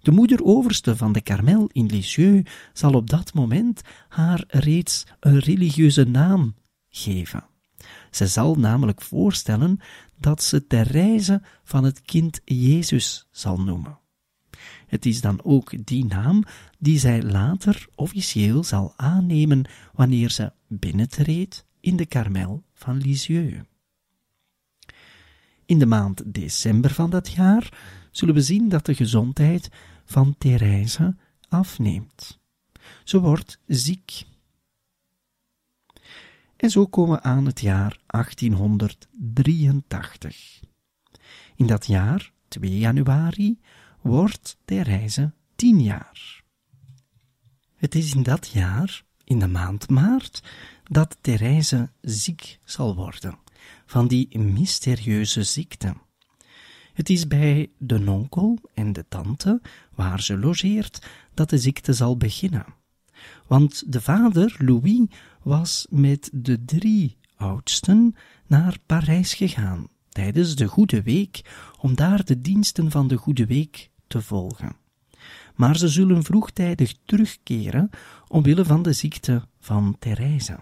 De 0.00 0.10
moeder-overste 0.10 0.96
van 0.96 1.12
de 1.12 1.20
Karmel 1.20 1.68
in 1.72 1.86
Lisieux 1.86 2.50
zal 2.72 2.92
op 2.92 3.10
dat 3.10 3.34
moment 3.34 3.80
haar 4.08 4.44
reeds 4.46 5.06
een 5.20 5.38
religieuze 5.38 6.04
naam 6.04 6.54
geven. 6.88 7.50
Ze 8.12 8.26
zal 8.26 8.54
namelijk 8.54 9.02
voorstellen 9.02 9.80
dat 10.18 10.42
ze 10.42 10.66
Therese 10.66 11.42
van 11.64 11.84
het 11.84 12.02
kind 12.02 12.40
Jezus 12.44 13.28
zal 13.30 13.60
noemen. 13.60 13.98
Het 14.86 15.06
is 15.06 15.20
dan 15.20 15.40
ook 15.42 15.86
die 15.86 16.04
naam 16.04 16.44
die 16.78 16.98
zij 16.98 17.22
later 17.22 17.86
officieel 17.94 18.64
zal 18.64 18.92
aannemen 18.96 19.64
wanneer 19.92 20.30
ze 20.30 20.52
binnentreedt 20.68 21.64
in 21.80 21.96
de 21.96 22.06
Karmel 22.06 22.62
van 22.74 22.96
Lisieux. 22.96 23.64
In 25.66 25.78
de 25.78 25.86
maand 25.86 26.22
december 26.34 26.90
van 26.90 27.10
dat 27.10 27.30
jaar 27.30 27.72
zullen 28.10 28.34
we 28.34 28.42
zien 28.42 28.68
dat 28.68 28.86
de 28.86 28.94
gezondheid 28.94 29.68
van 30.04 30.34
Therese 30.38 31.16
afneemt. 31.48 32.40
Ze 33.04 33.20
wordt 33.20 33.58
ziek. 33.66 34.24
En 36.62 36.70
zo 36.70 36.86
komen 36.86 37.16
we 37.16 37.22
aan 37.22 37.46
het 37.46 37.60
jaar 37.60 37.98
1883. 38.06 40.60
In 41.56 41.66
dat 41.66 41.86
jaar, 41.86 42.32
2 42.48 42.78
januari, 42.78 43.60
wordt 44.00 44.56
Therese 44.64 45.32
tien 45.56 45.82
jaar. 45.82 46.42
Het 47.76 47.94
is 47.94 48.14
in 48.14 48.22
dat 48.22 48.48
jaar, 48.48 49.04
in 49.24 49.38
de 49.38 49.46
maand 49.46 49.88
maart, 49.88 50.42
dat 50.84 51.16
Therese 51.20 51.90
ziek 52.00 52.58
zal 52.64 52.94
worden 52.94 53.38
van 53.86 54.08
die 54.08 54.38
mysterieuze 54.38 55.42
ziekte. 55.42 55.94
Het 56.92 57.10
is 57.10 57.26
bij 57.26 57.70
de 57.78 57.98
nonkel 57.98 58.58
en 58.74 58.92
de 58.92 59.04
tante, 59.08 59.60
waar 59.94 60.22
ze 60.22 60.38
logeert, 60.38 61.06
dat 61.34 61.50
de 61.50 61.58
ziekte 61.58 61.92
zal 61.92 62.16
beginnen. 62.16 62.66
Want 63.46 63.92
de 63.92 64.00
vader, 64.00 64.56
Louis, 64.58 65.06
was 65.42 65.86
met 65.90 66.30
de 66.32 66.64
drie 66.64 67.16
oudsten 67.36 68.16
naar 68.46 68.76
Parijs 68.86 69.34
gegaan 69.34 69.88
tijdens 70.08 70.54
de 70.54 70.66
Goede 70.66 71.02
Week 71.02 71.50
om 71.80 71.94
daar 71.94 72.24
de 72.24 72.40
diensten 72.40 72.90
van 72.90 73.08
de 73.08 73.16
Goede 73.16 73.46
Week 73.46 73.90
te 74.06 74.22
volgen. 74.22 74.76
Maar 75.54 75.76
ze 75.76 75.88
zullen 75.88 76.22
vroegtijdig 76.22 76.94
terugkeren 77.04 77.90
omwille 78.28 78.64
van 78.64 78.82
de 78.82 78.92
ziekte 78.92 79.42
van 79.60 79.96
Therese. 79.98 80.58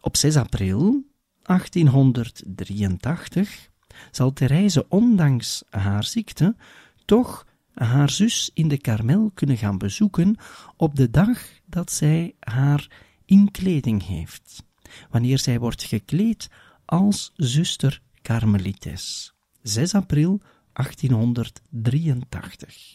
Op 0.00 0.16
6 0.16 0.36
april 0.36 1.04
1883 1.42 3.70
zal 4.10 4.32
Therese 4.32 4.88
ondanks 4.88 5.64
haar 5.70 6.04
ziekte 6.04 6.56
toch 7.04 7.46
haar 7.74 8.10
zus 8.10 8.50
in 8.54 8.68
de 8.68 8.78
Karmel 8.78 9.30
kunnen 9.34 9.56
gaan 9.56 9.78
bezoeken 9.78 10.36
op 10.76 10.96
de 10.96 11.10
dag 11.10 11.38
dat 11.72 11.92
zij 11.92 12.34
haar 12.38 12.90
inkleding 13.24 14.06
heeft, 14.06 14.64
wanneer 15.10 15.38
zij 15.38 15.58
wordt 15.58 15.82
gekleed 15.82 16.50
als 16.84 17.32
zuster 17.36 18.02
Karmelites. 18.22 19.34
6 19.62 19.94
april 19.94 20.40
1883. 20.72 22.94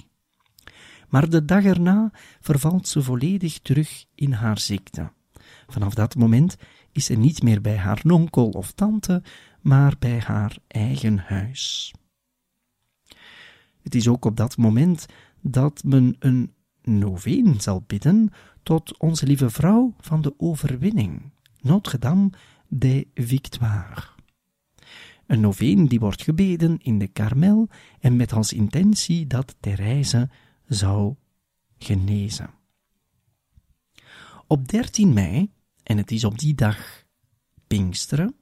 Maar 1.09 1.29
de 1.29 1.45
dag 1.45 1.63
erna 1.63 2.11
vervalt 2.39 2.87
ze 2.87 3.01
volledig 3.01 3.59
terug 3.59 4.05
in 4.15 4.31
haar 4.31 4.59
ziekte. 4.59 5.11
Vanaf 5.67 5.93
dat 5.93 6.15
moment 6.15 6.57
is 6.91 7.05
ze 7.05 7.13
niet 7.13 7.43
meer 7.43 7.61
bij 7.61 7.77
haar 7.77 7.99
nonkel 8.03 8.49
of 8.49 8.71
tante, 8.71 9.23
maar 9.61 9.95
bij 9.99 10.19
haar 10.19 10.57
eigen 10.67 11.17
huis. 11.17 11.93
Het 13.81 13.95
is 13.95 14.07
ook 14.07 14.25
op 14.25 14.37
dat 14.37 14.57
moment 14.57 15.05
dat 15.41 15.83
men 15.83 16.15
een 16.19 16.53
noveen 16.81 17.61
zal 17.61 17.83
bidden 17.87 18.31
tot 18.67 18.97
onze 18.97 19.25
lieve 19.25 19.49
vrouw 19.49 19.93
van 19.99 20.21
de 20.21 20.33
overwinning, 20.37 21.31
Notre-Dame 21.61 22.29
des 22.67 23.03
Victoires. 23.13 24.15
Een 25.27 25.39
noveen 25.39 25.87
die 25.87 25.99
wordt 25.99 26.21
gebeden 26.21 26.77
in 26.81 26.99
de 26.99 27.07
Karmel 27.07 27.69
en 27.99 28.15
met 28.15 28.33
als 28.33 28.53
intentie 28.53 29.27
dat 29.27 29.55
Therese 29.59 30.29
zou 30.65 31.15
genezen. 31.77 32.49
Op 34.47 34.67
13 34.67 35.13
mei, 35.13 35.51
en 35.83 35.97
het 35.97 36.11
is 36.11 36.23
op 36.23 36.39
die 36.39 36.55
dag 36.55 37.03
Pinksteren, 37.67 38.35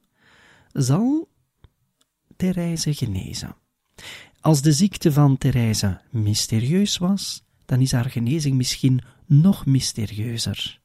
zal 0.72 1.28
Therese 2.36 2.94
genezen. 2.94 3.56
Als 4.40 4.62
de 4.62 4.72
ziekte 4.72 5.12
van 5.12 5.38
Therese 5.38 6.00
mysterieus 6.10 6.98
was, 6.98 7.44
dan 7.64 7.80
is 7.80 7.92
haar 7.92 8.10
genezing 8.10 8.56
misschien 8.56 9.00
nog 9.26 9.66
mysterieuzer. 9.66 10.80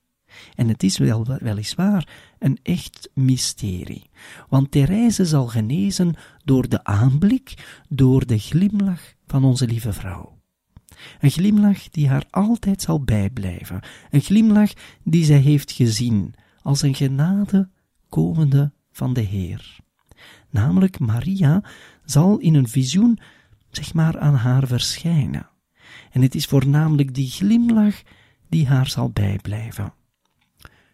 En 0.55 0.67
het 0.67 0.83
is 0.83 0.97
wel, 0.97 1.25
weliswaar 1.39 2.07
een 2.39 2.59
echt 2.63 3.09
mysterie, 3.13 4.09
want 4.49 4.71
Therese 4.71 5.25
zal 5.25 5.47
genezen 5.47 6.15
door 6.43 6.69
de 6.69 6.83
aanblik, 6.83 7.79
door 7.89 8.25
de 8.25 8.37
glimlach 8.37 9.13
van 9.27 9.43
onze 9.43 9.67
lieve 9.67 9.93
vrouw. 9.93 10.39
Een 11.19 11.31
glimlach 11.31 11.89
die 11.89 12.09
haar 12.09 12.25
altijd 12.29 12.81
zal 12.81 13.03
bijblijven, 13.03 13.81
een 14.09 14.21
glimlach 14.21 14.71
die 15.03 15.25
zij 15.25 15.39
heeft 15.39 15.71
gezien 15.71 16.33
als 16.61 16.81
een 16.81 16.95
genade 16.95 17.69
komende 18.09 18.71
van 18.91 19.13
de 19.13 19.21
Heer. 19.21 19.79
Namelijk 20.49 20.99
Maria 20.99 21.63
zal 22.05 22.37
in 22.37 22.55
een 22.55 22.67
visioen 22.67 23.19
zeg 23.71 23.93
maar 23.93 24.19
aan 24.19 24.35
haar 24.35 24.67
verschijnen. 24.67 25.49
En 26.11 26.21
het 26.21 26.35
is 26.35 26.45
voornamelijk 26.45 27.13
die 27.13 27.29
glimlach 27.29 28.01
die 28.51 28.67
haar 28.67 28.87
zal 28.87 29.09
bijblijven. 29.09 29.93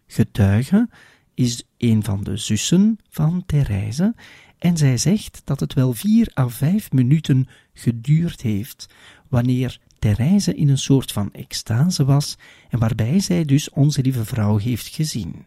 Getuige 0.06 0.88
is 1.34 1.64
een 1.76 2.04
van 2.04 2.24
de 2.24 2.36
zussen 2.36 2.98
van 3.10 3.42
Therese 3.46 4.14
En 4.58 4.76
zij 4.76 4.96
zegt 4.96 5.40
dat 5.44 5.60
het 5.60 5.74
wel 5.74 5.92
vier 5.92 6.32
à 6.38 6.48
vijf 6.48 6.92
minuten 6.92 7.48
geduurd 7.72 8.40
heeft, 8.40 8.86
wanneer 9.28 9.80
Therese 9.98 10.54
in 10.54 10.68
een 10.68 10.78
soort 10.78 11.12
van 11.12 11.32
extase 11.32 12.04
was 12.04 12.36
en 12.68 12.78
waarbij 12.78 13.20
zij 13.20 13.44
dus 13.44 13.70
onze 13.70 14.02
lieve 14.02 14.24
vrouw 14.24 14.56
heeft 14.56 14.86
gezien. 14.86 15.46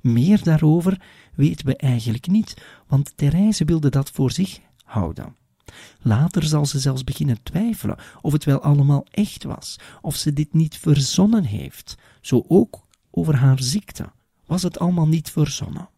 Meer 0.00 0.42
daarover 0.42 1.00
weten 1.34 1.66
we 1.66 1.76
eigenlijk 1.76 2.26
niet, 2.26 2.56
want 2.86 3.16
Therese 3.16 3.64
wilde 3.64 3.90
dat 3.90 4.10
voor 4.10 4.30
zich 4.30 4.60
houden. 4.84 5.43
Later 6.00 6.42
zal 6.42 6.66
ze 6.66 6.78
zelfs 6.78 7.04
beginnen 7.04 7.42
twijfelen 7.42 7.96
of 8.20 8.32
het 8.32 8.44
wel 8.44 8.60
allemaal 8.60 9.06
echt 9.10 9.44
was, 9.44 9.78
of 10.00 10.16
ze 10.16 10.32
dit 10.32 10.52
niet 10.52 10.76
verzonnen 10.76 11.44
heeft. 11.44 11.94
Zo 12.20 12.44
ook 12.48 12.86
over 13.10 13.36
haar 13.36 13.62
ziekte. 13.62 14.12
Was 14.46 14.62
het 14.62 14.78
allemaal 14.78 15.08
niet 15.08 15.30
verzonnen? 15.30 15.88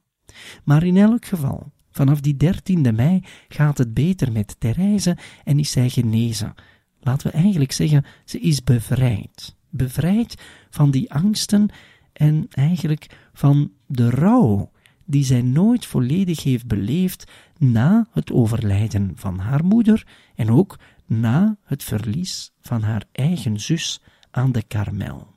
Maar 0.64 0.82
in 0.82 0.96
elk 0.96 1.24
geval, 1.24 1.72
vanaf 1.90 2.20
die 2.20 2.36
13e 2.44 2.94
mei 2.94 3.24
gaat 3.48 3.78
het 3.78 3.94
beter 3.94 4.32
met 4.32 4.56
Therese 4.58 5.16
en 5.44 5.58
is 5.58 5.70
zij 5.70 5.88
genezen. 5.88 6.54
Laten 7.00 7.30
we 7.30 7.36
eigenlijk 7.36 7.72
zeggen, 7.72 8.04
ze 8.24 8.40
is 8.40 8.64
bevrijd. 8.64 9.56
Bevrijd 9.70 10.42
van 10.70 10.90
die 10.90 11.12
angsten 11.12 11.68
en 12.12 12.46
eigenlijk 12.50 13.06
van 13.32 13.72
de 13.86 14.10
rouw 14.10 14.70
die 15.06 15.24
zij 15.24 15.42
nooit 15.42 15.86
volledig 15.86 16.42
heeft 16.42 16.66
beleefd 16.66 17.30
na 17.58 18.06
het 18.12 18.32
overlijden 18.32 19.12
van 19.14 19.38
haar 19.38 19.64
moeder 19.64 20.06
en 20.34 20.50
ook 20.50 20.78
na 21.06 21.56
het 21.64 21.84
verlies 21.84 22.52
van 22.60 22.82
haar 22.82 23.04
eigen 23.12 23.60
zus 23.60 24.00
aan 24.30 24.52
de 24.52 24.62
Karmel. 24.62 25.34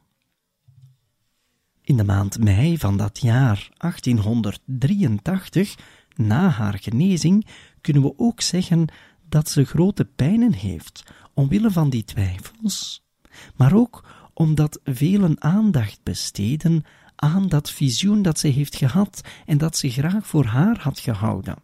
In 1.82 1.98
de 1.98 2.04
maand 2.04 2.44
mei 2.44 2.78
van 2.78 2.98
dat 2.98 3.20
jaar 3.22 3.70
1883, 3.78 5.76
na 6.16 6.50
haar 6.50 6.78
genezing, 6.82 7.48
kunnen 7.82 8.04
we 8.04 8.14
ook 8.18 8.42
zeggen 8.42 8.86
dat 9.30 9.50
ze 9.50 9.66
grote 9.66 10.06
pijnen 10.06 10.54
heeft, 10.54 11.04
omwille 11.34 11.72
van 11.72 11.90
die 11.90 12.04
twijfels, 12.04 13.04
maar 13.56 13.74
ook 13.74 14.06
omdat 14.34 14.80
velen 14.84 15.42
aandacht 15.42 16.00
besteden 16.04 16.84
aan 17.20 17.48
dat 17.48 17.72
visioen 17.72 18.22
dat 18.22 18.40
ze 18.40 18.48
heeft 18.48 18.76
gehad 18.76 19.22
en 19.46 19.58
dat 19.58 19.78
ze 19.78 19.90
graag 19.90 20.28
voor 20.28 20.46
haar 20.46 20.80
had 20.80 21.00
gehouden. 21.00 21.56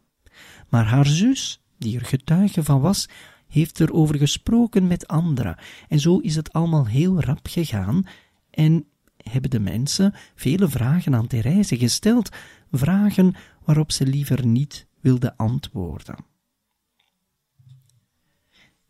Maar 0.70 0.86
haar 0.86 1.06
zus, 1.06 1.62
die 1.78 2.00
er 2.00 2.06
getuige 2.06 2.64
van 2.64 2.82
was, 2.82 3.10
heeft 3.48 3.80
erover 3.80 4.18
gesproken 4.18 4.88
met 4.88 5.08
anderen, 5.08 5.58
en 5.88 6.00
zo 6.00 6.18
is 6.18 6.36
het 6.36 6.54
allemaal 6.54 6.88
heel 6.88 7.22
rap 7.22 7.48
gegaan, 7.48 8.08
en 8.50 8.86
hebben 9.18 9.50
de 9.50 9.60
mensen 9.60 10.14
vele 10.36 10.70
vragen 10.70 11.16
aan 11.16 11.28
Therese 11.28 11.78
gesteld, 11.78 12.30
vragen 12.72 13.36
waarop 13.64 13.92
ze 13.92 14.06
liever 14.06 14.46
niet 14.46 14.88
wilde 15.00 15.38
antwoorden. 15.38 16.16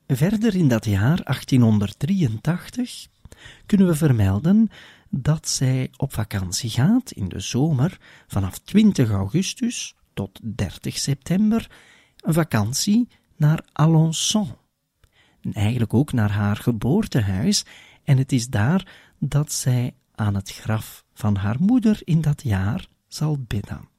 Verder 0.07 0.55
in 0.55 0.67
dat 0.67 0.85
jaar 0.85 1.23
1883 1.23 3.07
kunnen 3.65 3.87
we 3.87 3.95
vermelden 3.95 4.69
dat 5.17 5.47
zij 5.47 5.91
op 5.97 6.13
vakantie 6.13 6.69
gaat 6.69 7.11
in 7.11 7.29
de 7.29 7.39
zomer 7.39 7.97
vanaf 8.27 8.57
20 8.57 9.09
augustus 9.09 9.95
tot 10.13 10.39
30 10.43 10.97
september, 10.97 11.71
een 12.17 12.33
vakantie 12.33 13.07
naar 13.35 13.65
Alençon. 13.71 14.47
En 15.41 15.53
eigenlijk 15.53 15.93
ook 15.93 16.13
naar 16.13 16.31
haar 16.31 16.55
geboortehuis, 16.55 17.65
en 18.03 18.17
het 18.17 18.31
is 18.31 18.47
daar 18.47 19.11
dat 19.19 19.51
zij 19.51 19.95
aan 20.15 20.35
het 20.35 20.51
graf 20.51 21.05
van 21.13 21.35
haar 21.35 21.57
moeder 21.59 22.01
in 22.03 22.21
dat 22.21 22.43
jaar 22.43 22.87
zal 23.07 23.37
bidden. 23.47 23.89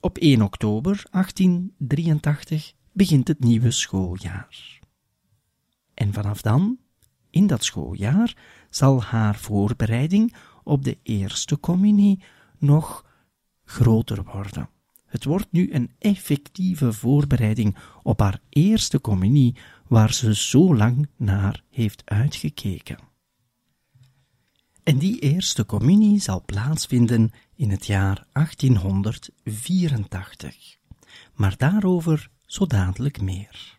Op 0.00 0.18
1 0.18 0.42
oktober 0.42 1.02
1883 1.10 2.72
begint 2.92 3.28
het 3.28 3.40
nieuwe 3.40 3.70
schooljaar. 3.70 4.78
En 5.94 6.12
vanaf 6.12 6.42
dan, 6.42 6.78
in 7.30 7.46
dat 7.46 7.64
schooljaar, 7.64 8.36
zal 8.70 9.02
haar 9.02 9.36
voorbereiding 9.36 10.34
op 10.64 10.84
de 10.84 10.98
eerste 11.02 11.60
communie 11.60 12.22
nog 12.58 13.06
groter 13.64 14.24
worden. 14.24 14.68
Het 15.06 15.24
wordt 15.24 15.46
nu 15.50 15.72
een 15.72 15.90
effectieve 15.98 16.92
voorbereiding 16.92 17.76
op 18.02 18.20
haar 18.20 18.40
eerste 18.48 19.00
communie, 19.00 19.56
waar 19.86 20.12
ze 20.12 20.34
zo 20.34 20.76
lang 20.76 21.08
naar 21.16 21.62
heeft 21.70 22.02
uitgekeken. 22.04 22.98
En 24.82 24.98
die 24.98 25.18
eerste 25.18 25.66
communie 25.66 26.20
zal 26.20 26.42
plaatsvinden 26.44 27.30
in 27.54 27.70
het 27.70 27.86
jaar 27.86 28.26
1884. 28.32 30.76
Maar 31.34 31.54
daarover 31.56 32.30
zo 32.46 32.66
dadelijk 32.66 33.20
meer. 33.20 33.77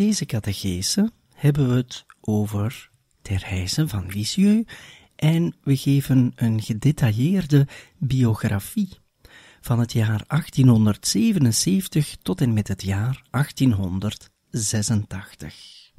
Deze 0.00 0.26
catechese 0.26 1.12
hebben 1.34 1.68
we 1.68 1.74
het 1.74 2.04
over 2.20 2.90
Therese 3.22 3.88
van 3.88 4.06
Lisieux 4.06 4.72
en 5.16 5.54
we 5.62 5.76
geven 5.76 6.32
een 6.34 6.62
gedetailleerde 6.62 7.66
biografie 7.98 8.88
van 9.60 9.78
het 9.78 9.92
jaar 9.92 10.24
1877 10.26 12.16
tot 12.22 12.40
en 12.40 12.52
met 12.52 12.68
het 12.68 12.82
jaar 12.82 13.22
1886. 13.30 15.92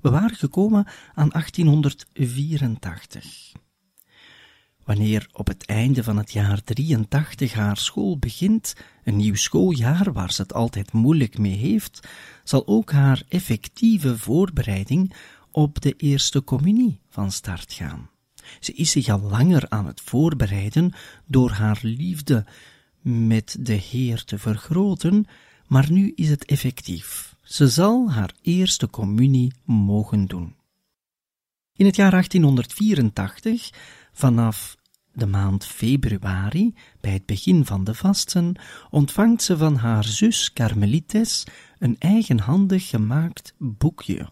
We 0.00 0.10
waren 0.10 0.36
gekomen 0.36 0.86
aan 1.14 1.28
1884. 1.28 3.52
Wanneer 4.84 5.28
op 5.32 5.46
het 5.46 5.66
einde 5.66 6.02
van 6.02 6.16
het 6.16 6.32
jaar 6.32 6.62
83 6.62 7.52
haar 7.52 7.76
school 7.76 8.18
begint, 8.18 8.74
een 9.04 9.16
nieuw 9.16 9.34
schooljaar 9.34 10.12
waar 10.12 10.32
ze 10.32 10.42
het 10.42 10.54
altijd 10.54 10.92
moeilijk 10.92 11.38
mee 11.38 11.56
heeft, 11.56 12.08
zal 12.44 12.66
ook 12.66 12.92
haar 12.92 13.22
effectieve 13.28 14.18
voorbereiding 14.18 15.14
op 15.50 15.80
de 15.80 15.94
eerste 15.96 16.44
communie 16.44 17.00
van 17.08 17.32
start 17.32 17.72
gaan. 17.72 18.08
Ze 18.60 18.72
is 18.72 18.90
zich 18.90 19.08
al 19.08 19.20
langer 19.20 19.68
aan 19.68 19.86
het 19.86 20.00
voorbereiden 20.00 20.92
door 21.26 21.50
haar 21.50 21.78
liefde 21.82 22.44
met 23.02 23.56
de 23.60 23.72
Heer 23.72 24.24
te 24.24 24.38
vergroten, 24.38 25.26
maar 25.66 25.92
nu 25.92 26.12
is 26.14 26.28
het 26.28 26.44
effectief. 26.44 27.34
Ze 27.42 27.68
zal 27.68 28.10
haar 28.10 28.34
eerste 28.42 28.90
communie 28.90 29.52
mogen 29.64 30.26
doen. 30.26 30.54
In 31.80 31.86
het 31.86 31.96
jaar 31.96 32.10
1884, 32.10 33.70
vanaf 34.12 34.76
de 35.12 35.26
maand 35.26 35.66
februari, 35.66 36.74
bij 37.00 37.12
het 37.12 37.26
begin 37.26 37.66
van 37.66 37.84
de 37.84 37.94
vasten, 37.94 38.54
ontvangt 38.90 39.42
ze 39.42 39.56
van 39.56 39.76
haar 39.76 40.04
zus 40.04 40.52
Carmelites 40.52 41.44
een 41.78 41.96
eigenhandig 41.98 42.88
gemaakt 42.88 43.54
boekje 43.58 44.28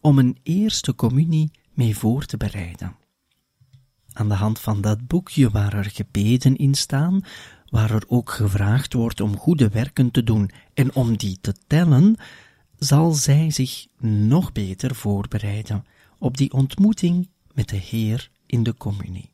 om 0.00 0.18
een 0.18 0.38
eerste 0.42 0.94
communie 0.94 1.50
mee 1.74 1.96
voor 1.96 2.24
te 2.24 2.36
bereiden. 2.36 2.96
Aan 4.12 4.28
de 4.28 4.34
hand 4.34 4.60
van 4.60 4.80
dat 4.80 5.06
boekje 5.06 5.50
waar 5.50 5.74
er 5.74 5.90
gebeden 5.90 6.56
in 6.56 6.74
staan, 6.74 7.20
waar 7.68 7.90
er 7.90 8.04
ook 8.08 8.30
gevraagd 8.30 8.92
wordt 8.92 9.20
om 9.20 9.36
goede 9.36 9.68
werken 9.68 10.10
te 10.10 10.22
doen 10.22 10.50
en 10.74 10.94
om 10.94 11.16
die 11.16 11.38
te 11.40 11.54
tellen, 11.66 12.16
zal 12.78 13.12
zij 13.12 13.50
zich 13.50 13.86
nog 14.00 14.52
beter 14.52 14.94
voorbereiden 14.94 15.84
op 16.18 16.36
die 16.36 16.52
ontmoeting 16.52 17.28
met 17.54 17.68
de 17.68 17.76
Heer 17.76 18.30
in 18.46 18.62
de 18.62 18.74
communie. 18.74 19.30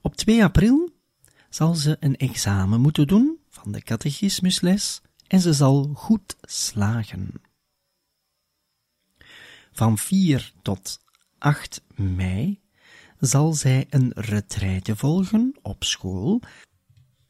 Op 0.00 0.16
2 0.16 0.42
april 0.44 0.90
zal 1.48 1.74
ze 1.74 1.96
een 2.00 2.16
examen 2.16 2.80
moeten 2.80 3.06
doen 3.06 3.38
van 3.48 3.72
de 3.72 3.82
catechismusles 3.82 5.00
en 5.26 5.40
ze 5.40 5.52
zal 5.52 5.90
goed 5.94 6.36
slagen. 6.40 7.32
Van 9.72 9.98
4 9.98 10.52
tot 10.62 11.00
8 11.38 11.82
mei 11.94 12.60
zal 13.20 13.52
zij 13.52 13.86
een 13.90 14.12
retraite 14.14 14.96
volgen 14.96 15.54
op 15.62 15.84
school. 15.84 16.40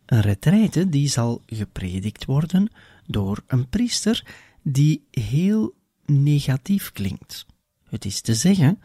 Een 0.06 0.20
retraite 0.20 0.88
die 0.88 1.08
zal 1.08 1.42
gepredikt 1.46 2.24
worden 2.24 2.72
door 3.06 3.42
een 3.46 3.68
priester 3.68 4.26
die 4.62 5.06
heel 5.10 5.74
negatief 6.04 6.92
klinkt. 6.92 7.46
Het 7.88 8.04
is 8.04 8.20
te 8.20 8.34
zeggen, 8.34 8.80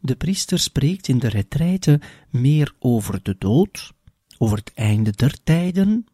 de 0.00 0.16
priester 0.16 0.58
spreekt 0.58 1.08
in 1.08 1.18
de 1.18 1.28
retraite 1.28 2.00
meer 2.30 2.74
over 2.78 3.22
de 3.22 3.36
dood, 3.38 3.92
over 4.38 4.58
het 4.58 4.72
einde 4.74 5.10
der 5.10 5.42
tijden 5.42 6.06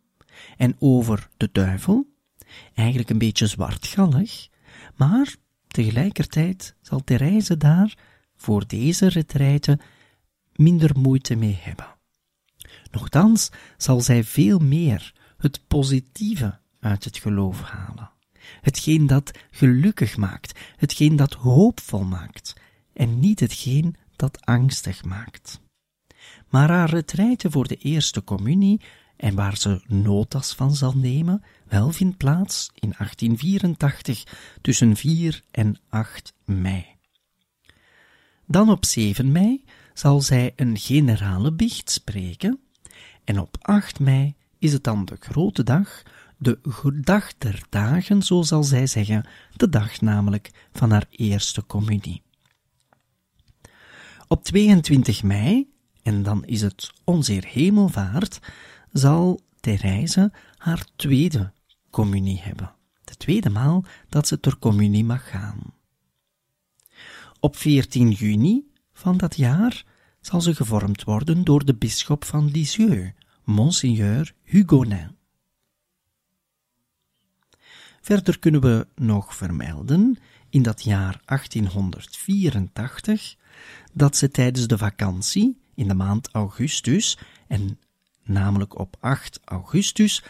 en 0.57 0.77
over 0.79 1.29
de 1.37 1.49
duivel, 1.53 2.07
eigenlijk 2.75 3.11
een 3.11 3.19
beetje 3.19 3.47
zwartgallig, 3.47 4.49
maar 4.97 5.37
tegelijkertijd 5.69 6.75
zal 6.83 7.05
Therese 7.05 7.57
daar 7.57 7.97
voor 8.37 8.67
deze 8.67 9.09
retraite 9.09 9.79
minder 10.55 10.99
moeite 10.99 11.35
mee 11.35 11.59
hebben. 11.61 11.97
Nochtans 12.91 13.51
zal 13.77 14.01
zij 14.01 14.25
veel 14.25 14.59
meer 14.59 15.15
het 15.37 15.61
positieve 15.67 16.59
uit 16.81 17.05
het 17.05 17.19
geloof 17.19 17.61
halen. 17.63 18.11
Hetgeen 18.61 19.07
dat 19.07 19.31
gelukkig 19.51 20.17
maakt, 20.17 20.59
hetgeen 20.77 21.17
dat 21.17 21.33
hoopvol 21.33 22.05
maakt, 22.05 22.55
en 22.93 23.21
niet 23.21 23.41
hetgeen 23.41 23.97
dat 24.17 24.45
angstig 24.45 25.05
maakt. 25.05 25.61
Maar 26.49 26.69
haar 26.69 26.91
retraite 26.91 27.51
voor 27.51 27.69
de 27.69 27.77
eerste 27.77 28.25
communie, 28.25 28.81
en 29.17 29.35
waar 29.35 29.57
ze 29.57 29.83
notas 29.87 30.55
van 30.55 30.75
zal 30.75 30.93
nemen, 30.97 31.43
wel 31.69 31.93
vindt 31.93 32.17
plaats 32.17 32.71
in 32.75 32.95
1884 32.97 34.25
tussen 34.61 34.97
4 34.97 35.43
en 35.51 35.79
8 35.89 36.33
mei. 36.45 36.87
Dan 38.47 38.71
op 38.71 38.85
7 38.85 39.33
mei 39.33 39.65
zal 39.95 40.21
zij 40.21 40.53
een 40.57 40.79
generale 40.79 41.53
biecht 41.53 41.91
spreken, 41.91 42.61
en 43.25 43.41
op 43.41 43.57
8 43.61 44.01
mei 44.01 44.35
is 44.59 44.73
het 44.73 44.85
dan 44.85 45.05
de 45.05 45.17
grote 45.21 45.63
dag, 45.63 46.03
de 46.39 46.59
dag 47.01 47.39
der 47.39 47.63
dagen, 47.69 48.23
zo 48.23 48.43
zal 48.43 48.65
zij 48.65 48.87
zeggen, 48.87 49.27
de 49.57 49.69
dag 49.69 50.01
namelijk 50.01 50.51
van 50.73 50.91
haar 50.91 51.07
eerste 51.11 51.67
communie. 51.67 52.23
Op 54.29 54.45
22 54.45 55.23
mei, 55.23 55.71
en 56.03 56.23
dan 56.23 56.45
is 56.45 56.61
het 56.61 56.93
Onzeer 57.05 57.45
Hemelvaart, 57.45 58.39
zal 58.93 59.41
Therese 59.61 60.33
haar 60.57 60.87
tweede 60.97 61.53
communie 61.91 62.41
hebben. 62.41 62.75
De 63.05 63.17
tweede 63.17 63.51
maal 63.51 63.85
dat 64.09 64.27
ze 64.27 64.41
ter 64.41 64.59
communie 64.59 65.05
mag 65.05 65.31
gaan. 65.31 65.59
Op 67.41 67.57
14 67.57 68.11
juni 68.11 68.71
van 68.93 69.17
dat 69.17 69.37
jaar 69.37 69.85
zal 70.21 70.41
ze 70.41 70.55
gevormd 70.55 71.05
worden 71.05 71.45
door 71.45 71.65
de 71.65 71.75
bisschop 71.75 72.25
van 72.25 72.51
Lisieux, 72.51 73.13
Monseigneur 73.45 74.35
Hugonin. 74.43 75.18
Verder 78.09 78.39
kunnen 78.39 78.61
we 78.61 78.87
nog 78.95 79.35
vermelden, 79.35 80.19
in 80.51 80.63
dat 80.63 80.83
jaar 80.83 81.21
1884, 81.25 83.37
dat 83.93 84.17
ze 84.17 84.31
tijdens 84.31 84.67
de 84.67 84.79
vakantie, 84.79 85.61
in 85.75 85.89
de 85.89 85.95
maand 85.95 86.29
augustus, 86.29 87.19
en 87.49 87.79
namelijk 88.23 88.79
op 88.79 88.97
8 89.01 89.41
augustus, 89.45 90.25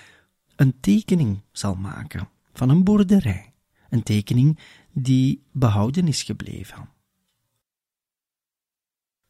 een 0.56 0.80
tekening 0.80 1.42
zal 1.52 1.74
maken 1.74 2.28
van 2.52 2.68
een 2.68 2.84
boerderij. 2.84 3.52
Een 3.90 4.02
tekening 4.02 4.58
die 4.92 5.42
behouden 5.52 6.08
is 6.08 6.22
gebleven. 6.22 6.88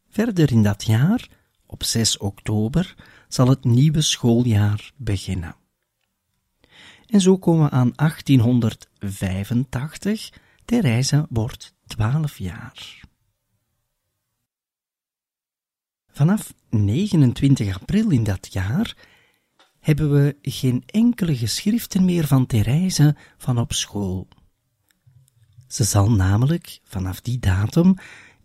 Verder 0.09 0.53
in 0.53 0.63
dat 0.63 0.85
jaar, 0.85 1.29
op 1.67 1.83
6 1.83 2.19
oktober, 2.19 2.95
zal 3.29 3.49
het 3.49 3.65
nieuwe 3.65 4.01
schooljaar 4.01 4.93
beginnen. 4.97 5.57
En 7.09 7.21
zo 7.21 7.39
komen 7.39 7.65
we 7.65 7.71
aan 7.71 7.93
1885. 7.95 10.31
Therese 10.65 11.27
wordt 11.29 11.75
12 11.87 12.39
jaar. 12.39 13.01
Vanaf 16.13 16.55
29 16.71 17.81
april 17.81 18.11
in 18.11 18.25
dat 18.25 18.53
jaar 18.53 18.97
hebben 19.81 20.13
we 20.13 20.37
geen 20.43 20.83
enkele 20.87 21.37
geschriften 21.37 22.05
meer 22.05 22.27
van 22.27 22.47
Therese 22.47 23.17
van 23.37 23.59
op 23.59 23.73
school. 23.73 24.29
Ze 25.67 25.85
zal 25.85 26.11
namelijk 26.11 26.81
vanaf 26.85 27.21
die 27.21 27.39
datum 27.39 27.95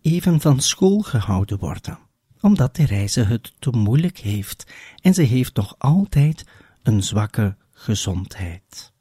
even 0.01 0.41
van 0.41 0.59
school 0.59 0.99
gehouden 0.99 1.59
worden, 1.59 1.99
omdat 2.41 2.73
Therese 2.73 3.21
het 3.21 3.53
te 3.59 3.69
moeilijk 3.69 4.17
heeft 4.17 4.71
en 5.01 5.13
ze 5.13 5.21
heeft 5.21 5.55
nog 5.55 5.75
altijd 5.77 6.45
een 6.83 7.03
zwakke 7.03 7.55
gezondheid. 7.83 8.93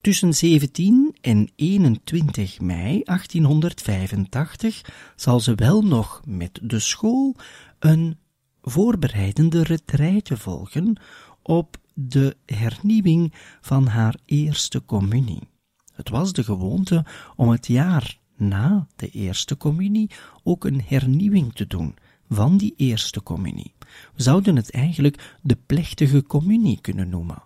Tussen 0.00 0.34
17 0.34 1.16
en 1.20 1.50
21 1.56 2.60
mei 2.60 3.02
1885 3.04 5.12
zal 5.16 5.40
ze 5.40 5.54
wel 5.54 5.82
nog 5.82 6.20
met 6.24 6.58
de 6.62 6.78
school 6.78 7.36
een 7.78 8.18
voorbereidende 8.62 9.62
retraite 9.62 10.36
volgen 10.36 11.00
op 11.42 11.76
de 11.94 12.36
hernieuwing 12.46 13.34
van 13.60 13.86
haar 13.86 14.16
eerste 14.24 14.84
communie. 14.84 15.48
Het 15.92 16.08
was 16.08 16.32
de 16.32 16.44
gewoonte 16.44 17.04
om 17.36 17.48
het 17.48 17.66
jaar 17.66 18.18
na 18.36 18.86
de 18.96 19.10
eerste 19.10 19.56
communie 19.56 20.10
ook 20.42 20.64
een 20.64 20.82
hernieuwing 20.86 21.54
te 21.54 21.66
doen 21.66 21.94
van 22.30 22.56
die 22.56 22.74
eerste 22.76 23.22
communie. 23.22 23.74
We 24.14 24.22
zouden 24.22 24.56
het 24.56 24.70
eigenlijk 24.70 25.36
de 25.42 25.58
plechtige 25.66 26.22
communie 26.22 26.80
kunnen 26.80 27.08
noemen. 27.08 27.42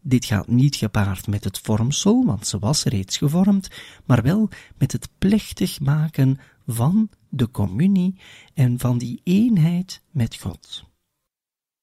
Dit 0.00 0.24
gaat 0.24 0.48
niet 0.48 0.76
gepaard 0.76 1.26
met 1.26 1.44
het 1.44 1.58
vormsel, 1.58 2.24
want 2.24 2.46
ze 2.46 2.58
was 2.58 2.84
reeds 2.84 3.16
gevormd, 3.16 3.68
maar 4.04 4.22
wel 4.22 4.48
met 4.78 4.92
het 4.92 5.08
plechtig 5.18 5.80
maken 5.80 6.38
van 6.66 7.08
de 7.28 7.50
communie 7.50 8.20
en 8.54 8.78
van 8.78 8.98
die 8.98 9.20
eenheid 9.24 10.02
met 10.10 10.36
God. 10.36 10.84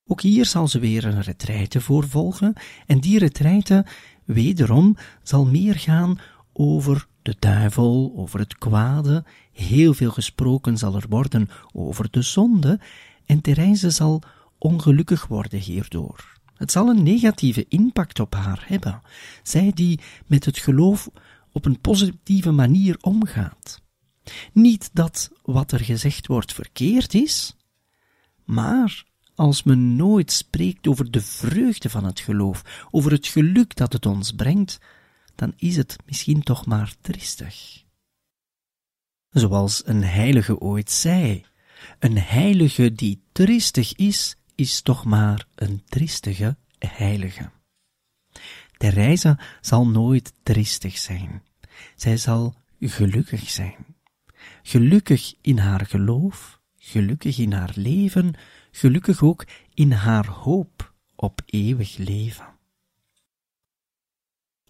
Ook 0.07 0.21
hier 0.21 0.45
zal 0.45 0.67
ze 0.67 0.79
weer 0.79 1.05
een 1.05 1.21
retraite 1.21 1.81
voor 1.81 2.07
volgen, 2.07 2.53
en 2.85 2.99
die 2.99 3.19
retraite 3.19 3.85
wederom 4.23 4.97
zal 5.23 5.45
meer 5.45 5.75
gaan 5.75 6.19
over 6.53 7.07
de 7.25 7.35
duivel, 7.39 8.13
over 8.15 8.39
het 8.39 8.57
kwade. 8.57 9.23
Heel 9.51 9.93
veel 9.93 10.11
gesproken 10.11 10.77
zal 10.77 10.95
er 10.95 11.05
worden 11.09 11.49
over 11.73 12.07
de 12.11 12.21
zonde. 12.21 12.79
En 13.25 13.41
Therese 13.41 13.89
zal 13.89 14.21
ongelukkig 14.57 15.27
worden 15.27 15.59
hierdoor. 15.59 16.39
Het 16.55 16.71
zal 16.71 16.89
een 16.89 17.03
negatieve 17.03 17.65
impact 17.67 18.19
op 18.19 18.33
haar 18.33 18.63
hebben. 18.67 19.01
Zij 19.43 19.71
die 19.73 19.99
met 20.25 20.45
het 20.45 20.57
geloof 20.57 21.09
op 21.51 21.65
een 21.65 21.79
positieve 21.79 22.51
manier 22.51 22.97
omgaat. 23.01 23.81
Niet 24.53 24.89
dat 24.93 25.31
wat 25.43 25.71
er 25.71 25.79
gezegd 25.79 26.27
wordt 26.27 26.53
verkeerd 26.53 27.13
is, 27.13 27.55
maar 28.43 29.03
als 29.35 29.63
men 29.63 29.95
nooit 29.95 30.31
spreekt 30.31 30.87
over 30.87 31.11
de 31.11 31.21
vreugde 31.21 31.89
van 31.89 32.05
het 32.05 32.19
geloof, 32.19 32.87
over 32.91 33.11
het 33.11 33.27
geluk 33.27 33.75
dat 33.75 33.93
het 33.93 34.05
ons 34.05 34.31
brengt, 34.31 34.79
dan 35.35 35.53
is 35.55 35.75
het 35.75 35.95
misschien 36.05 36.43
toch 36.43 36.65
maar 36.65 36.95
tristig. 37.01 37.83
Zoals 39.29 39.87
een 39.87 40.03
heilige 40.03 40.59
ooit 40.59 40.91
zei, 40.91 41.45
een 41.99 42.17
heilige 42.17 42.93
die 42.93 43.21
tristig 43.31 43.95
is, 43.95 44.35
is 44.55 44.81
toch 44.81 45.05
maar 45.05 45.47
een 45.55 45.83
tristige 45.85 46.57
heilige. 46.79 47.49
Therese 48.77 49.37
zal 49.61 49.87
nooit 49.87 50.33
tristig 50.43 50.97
zijn. 50.97 51.43
Zij 51.95 52.17
zal 52.17 52.55
gelukkig 52.79 53.49
zijn. 53.49 53.85
Gelukkig 54.63 55.33
in 55.41 55.57
haar 55.57 55.85
geloof, 55.85 56.59
gelukkig 56.77 57.37
in 57.37 57.51
haar 57.51 57.71
leven, 57.75 58.33
gelukkig 58.71 59.23
ook 59.23 59.45
in 59.73 59.91
haar 59.91 60.27
hoop 60.27 60.93
op 61.15 61.41
eeuwig 61.45 61.97
leven. 61.97 62.54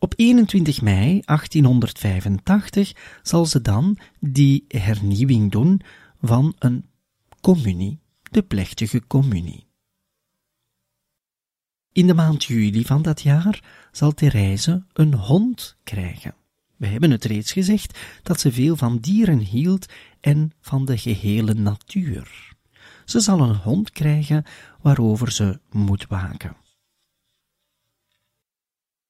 Op 0.05 0.13
21 0.15 0.81
mei 0.81 1.21
1885 1.25 2.93
zal 3.23 3.45
ze 3.45 3.61
dan 3.61 3.97
die 4.19 4.65
hernieuwing 4.67 5.51
doen 5.51 5.81
van 6.21 6.55
een 6.59 6.85
communie, 7.41 7.99
de 8.31 8.41
plechtige 8.41 9.07
communie. 9.07 9.67
In 11.91 12.07
de 12.07 12.13
maand 12.13 12.43
juli 12.43 12.85
van 12.85 13.01
dat 13.01 13.21
jaar 13.21 13.87
zal 13.91 14.11
Therese 14.11 14.83
een 14.93 15.13
hond 15.13 15.77
krijgen. 15.83 16.35
We 16.75 16.87
hebben 16.87 17.11
het 17.11 17.25
reeds 17.25 17.51
gezegd 17.51 17.99
dat 18.23 18.39
ze 18.39 18.51
veel 18.51 18.75
van 18.75 18.97
dieren 18.97 19.39
hield 19.39 19.85
en 20.19 20.51
van 20.61 20.85
de 20.85 20.97
gehele 20.97 21.53
natuur. 21.53 22.53
Ze 23.05 23.19
zal 23.19 23.39
een 23.39 23.55
hond 23.55 23.91
krijgen 23.91 24.43
waarover 24.81 25.31
ze 25.31 25.59
moet 25.71 26.07
waken. 26.07 26.64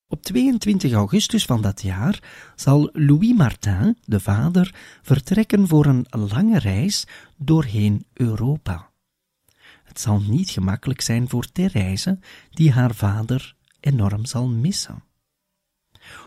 Op 0.07 0.21
22 0.23 0.93
augustus 0.93 1.45
van 1.45 1.61
dat 1.61 1.81
jaar 1.81 2.23
zal 2.55 2.89
Louis 2.93 3.33
Martin, 3.33 3.97
de 4.05 4.19
vader, 4.19 4.75
vertrekken 5.01 5.67
voor 5.67 5.85
een 5.85 6.05
lange 6.09 6.59
reis 6.59 7.07
doorheen 7.37 8.05
Europa. 8.13 8.89
Het 9.83 9.99
zal 9.99 10.21
niet 10.21 10.49
gemakkelijk 10.49 11.01
zijn 11.01 11.29
voor 11.29 11.51
Therese, 11.51 12.19
die 12.49 12.71
haar 12.71 12.95
vader 12.95 13.55
enorm 13.79 14.25
zal 14.25 14.47
missen. 14.47 15.03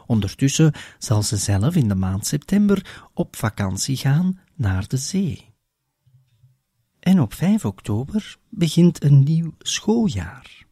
Ondertussen 0.07 0.73
zal 0.99 1.23
ze 1.23 1.37
zelf 1.37 1.75
in 1.75 1.89
de 1.89 1.95
maand 1.95 2.27
september 2.27 3.09
op 3.15 3.37
vakantie 3.37 3.97
gaan 3.97 4.41
naar 4.55 4.89
de 4.89 4.97
zee. 4.97 5.55
En 7.01 7.21
op 7.21 7.35
5 7.35 7.65
oktober 7.65 8.37
begint 8.49 9.05
een 9.05 9.23
nieuw 9.23 9.55
schooljaar. 9.59 10.67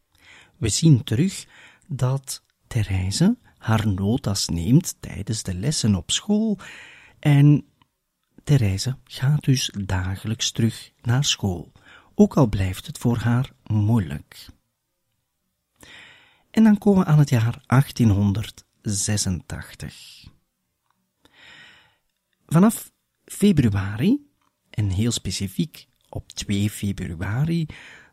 We 0.57 0.69
zien 0.69 1.03
terug 1.03 1.45
dat 1.87 2.43
Therese 2.67 3.37
haar 3.57 3.87
notas 3.87 4.47
neemt 4.47 4.95
tijdens 4.99 5.43
de 5.43 5.53
lessen 5.53 5.95
op 5.95 6.11
school 6.11 6.57
en 7.19 7.65
Therese 8.43 8.97
gaat 9.03 9.43
dus 9.43 9.73
dagelijks 9.85 10.51
terug 10.51 10.91
naar 11.01 11.23
school, 11.23 11.71
ook 12.15 12.37
al 12.37 12.47
blijft 12.47 12.85
het 12.85 12.97
voor 12.97 13.17
haar 13.17 13.51
moeilijk. 13.63 14.45
En 16.51 16.63
dan 16.63 16.77
komen 16.77 17.03
we 17.03 17.09
aan 17.09 17.19
het 17.19 17.29
jaar 17.29 17.63
1886. 17.65 20.25
Vanaf 22.45 22.91
februari, 23.25 24.25
en 24.69 24.89
heel 24.89 25.11
specifiek 25.11 25.87
op 26.09 26.31
2 26.31 26.69
februari, 26.69 27.65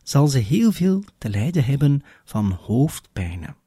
zal 0.02 0.26
ze 0.26 0.38
heel 0.38 0.72
veel 0.72 1.04
te 1.18 1.30
lijden 1.30 1.64
hebben 1.64 2.02
van 2.24 2.52
hoofdpijnen. 2.52 3.62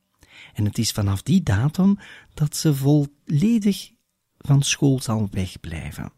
En 0.53 0.65
het 0.65 0.77
is 0.77 0.91
vanaf 0.91 1.21
die 1.21 1.43
datum 1.43 1.99
dat 2.33 2.55
ze 2.55 2.75
volledig 2.75 3.91
van 4.37 4.63
school 4.63 5.01
zal 5.01 5.27
wegblijven. 5.31 6.11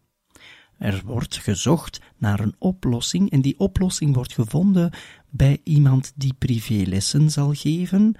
Er 0.77 1.01
wordt 1.05 1.37
gezocht 1.37 2.01
naar 2.17 2.39
een 2.39 2.55
oplossing 2.57 3.31
en 3.31 3.41
die 3.41 3.59
oplossing 3.59 4.15
wordt 4.15 4.33
gevonden 4.33 4.91
bij 5.29 5.61
iemand 5.63 6.11
die 6.15 6.33
privélessen 6.33 7.31
zal 7.31 7.53
geven 7.53 8.15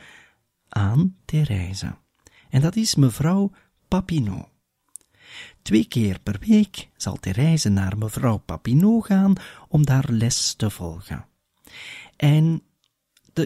aan 0.70 1.16
Therese. 1.26 1.96
En 2.50 2.62
dat 2.62 2.76
is 2.76 2.96
mevrouw 2.96 3.52
Papineau. 3.88 4.46
Twee 5.62 5.86
keer 5.86 6.20
per 6.20 6.40
week 6.40 6.90
zal 6.98 7.16
Therese 7.16 7.70
naar 7.70 7.98
mevrouw 7.98 8.38
Papineau 8.38 9.04
gaan 9.04 9.34
om 9.68 9.86
daar 9.86 10.06
les 10.12 10.54
te 10.54 10.70
volgen. 10.70 11.26
En 12.16 12.64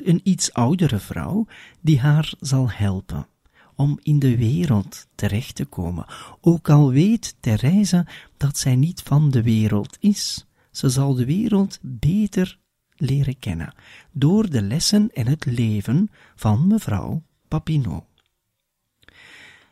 een 0.01 0.21
iets 0.23 0.53
oudere 0.53 0.99
vrouw 0.99 1.45
die 1.81 1.99
haar 1.99 2.33
zal 2.39 2.71
helpen 2.71 3.27
om 3.75 3.99
in 4.01 4.19
de 4.19 4.37
wereld 4.37 5.07
terecht 5.15 5.55
te 5.55 5.65
komen. 5.65 6.05
Ook 6.41 6.69
al 6.69 6.91
weet 6.91 7.35
Therese 7.39 8.05
dat 8.37 8.57
zij 8.57 8.75
niet 8.75 9.01
van 9.01 9.31
de 9.31 9.43
wereld 9.43 9.97
is, 9.99 10.45
ze 10.71 10.89
zal 10.89 11.13
de 11.13 11.25
wereld 11.25 11.79
beter 11.81 12.59
leren 12.95 13.39
kennen 13.39 13.73
door 14.11 14.49
de 14.49 14.61
lessen 14.61 15.09
en 15.13 15.27
het 15.27 15.45
leven 15.45 16.09
van 16.35 16.67
mevrouw 16.67 17.23
Papineau. 17.47 18.01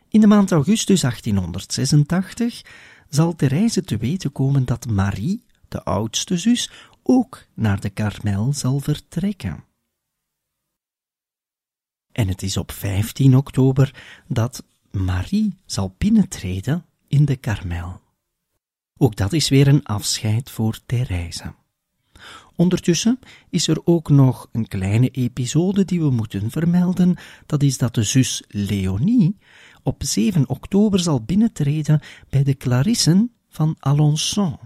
In 0.09 0.21
de 0.21 0.27
maand 0.27 0.51
augustus 0.51 1.01
1886 1.01 2.61
zal 3.09 3.35
Therese 3.35 3.83
te 3.83 3.97
weten 3.97 4.31
komen 4.31 4.65
dat 4.65 4.87
Marie, 4.87 5.43
de 5.67 5.83
oudste 5.83 6.37
zus, 6.37 6.71
ook 7.03 7.45
naar 7.53 7.79
de 7.79 7.89
Karmel 7.89 8.53
zal 8.53 8.79
vertrekken. 8.79 9.63
En 12.11 12.27
het 12.27 12.41
is 12.41 12.57
op 12.57 12.71
15 12.71 13.35
oktober 13.37 13.95
dat 14.27 14.63
Marie 14.91 15.55
zal 15.65 15.95
binnentreden 15.97 16.85
in 17.07 17.25
de 17.25 17.35
Karmel. 17.35 18.01
Ook 18.97 19.15
dat 19.15 19.33
is 19.33 19.49
weer 19.49 19.67
een 19.67 19.83
afscheid 19.83 20.49
voor 20.49 20.79
Therese. 20.85 21.53
Ondertussen 22.55 23.19
is 23.49 23.67
er 23.67 23.81
ook 23.83 24.09
nog 24.09 24.49
een 24.51 24.67
kleine 24.67 25.09
episode 25.09 25.85
die 25.85 25.99
we 25.99 26.09
moeten 26.09 26.51
vermelden. 26.51 27.17
Dat 27.45 27.63
is 27.63 27.77
dat 27.77 27.95
de 27.95 28.03
zus 28.03 28.43
Leonie 28.47 29.37
op 29.83 30.03
7 30.03 30.49
oktober 30.49 30.99
zal 30.99 31.23
binnentreden 31.23 31.99
bij 32.29 32.43
de 32.43 32.57
Clarissen 32.57 33.31
van 33.49 33.75
Alençon. 33.79 34.59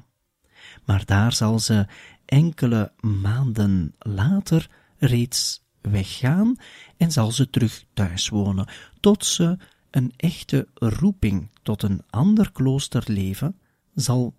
Maar 0.85 1.05
daar 1.05 1.33
zal 1.33 1.59
ze 1.59 1.87
enkele 2.25 2.91
maanden 2.99 3.95
later 3.99 4.69
reeds 4.97 5.64
weggaan 5.86 6.55
en 6.97 7.11
zal 7.11 7.31
ze 7.31 7.49
terug 7.49 7.86
thuis 7.93 8.29
wonen, 8.29 8.67
tot 8.99 9.25
ze 9.25 9.57
een 9.91 10.13
echte 10.17 10.67
roeping 10.73 11.49
tot 11.63 11.83
een 11.83 12.01
ander 12.09 12.51
kloosterleven 12.51 13.55
zal 13.93 14.33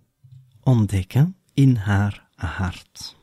ontdekken 0.63 1.37
in 1.55 1.77
haar 1.77 2.29
hart. 2.35 3.17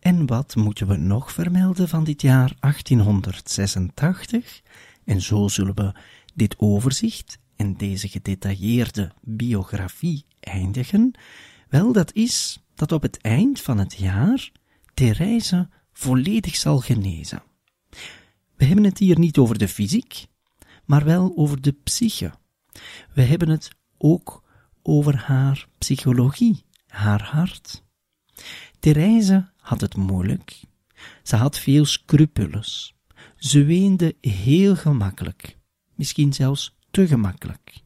En 0.00 0.26
wat 0.26 0.56
moeten 0.56 0.86
we 0.86 0.96
nog 0.96 1.32
vermelden 1.32 1.88
van 1.88 2.04
dit 2.04 2.22
jaar 2.22 2.52
1886? 2.60 4.62
En 5.04 5.20
zo 5.20 5.48
zullen 5.48 5.74
we 5.74 5.94
dit 6.34 6.54
overzicht 6.58 7.38
en 7.56 7.76
deze 7.76 8.08
gedetailleerde 8.08 9.12
biografie 9.20 10.24
eindigen. 10.40 11.14
Wel, 11.68 11.92
dat 11.92 12.12
is 12.12 12.62
dat 12.74 12.92
op 12.92 13.02
het 13.02 13.20
eind 13.20 13.60
van 13.60 13.78
het 13.78 13.94
jaar 13.94 14.50
Therese 14.94 15.68
volledig 15.94 16.56
zal 16.56 16.78
genezen. 16.78 17.42
We 18.56 18.64
hebben 18.64 18.84
het 18.84 18.98
hier 18.98 19.18
niet 19.18 19.38
over 19.38 19.58
de 19.58 19.68
fysiek, 19.68 20.26
maar 20.84 21.04
wel 21.04 21.32
over 21.36 21.60
de 21.60 21.72
psyche. 21.72 22.32
We 23.14 23.22
hebben 23.22 23.48
het 23.48 23.70
ook 23.98 24.42
over 24.82 25.16
haar 25.16 25.68
psychologie, 25.78 26.64
haar 26.86 27.22
hart. 27.22 27.82
Therese 28.78 29.50
had 29.56 29.80
het 29.80 29.96
moeilijk. 29.96 30.60
Ze 31.22 31.36
had 31.36 31.58
veel 31.58 31.84
scrupules. 31.84 32.94
Ze 33.36 33.64
weende 33.64 34.16
heel 34.20 34.76
gemakkelijk, 34.76 35.58
misschien 35.94 36.32
zelfs 36.32 36.76
te 36.90 37.06
gemakkelijk. 37.06 37.82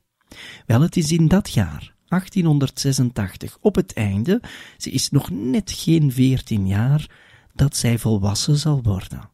Wel, 0.66 0.80
het 0.80 0.96
is 0.96 1.12
in 1.12 1.28
dat 1.28 1.52
jaar, 1.52 1.94
1886, 2.08 3.58
op 3.60 3.74
het 3.74 3.92
einde, 3.92 4.42
ze 4.76 4.90
is 4.90 5.10
nog 5.10 5.30
net 5.30 5.72
geen 5.72 6.12
veertien 6.12 6.66
jaar, 6.66 7.10
dat 7.58 7.76
zij 7.76 7.98
volwassen 7.98 8.56
zal 8.56 8.82
worden. 8.82 9.30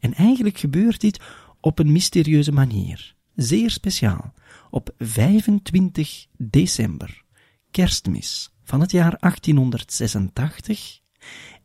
En 0.00 0.14
eigenlijk 0.14 0.58
gebeurt 0.58 1.00
dit 1.00 1.20
op 1.60 1.78
een 1.78 1.92
mysterieuze 1.92 2.52
manier, 2.52 3.14
zeer 3.34 3.70
speciaal, 3.70 4.34
op 4.70 4.94
25 4.98 6.26
december, 6.36 7.22
kerstmis 7.70 8.54
van 8.62 8.80
het 8.80 8.90
jaar 8.90 9.16
1886. 9.18 11.00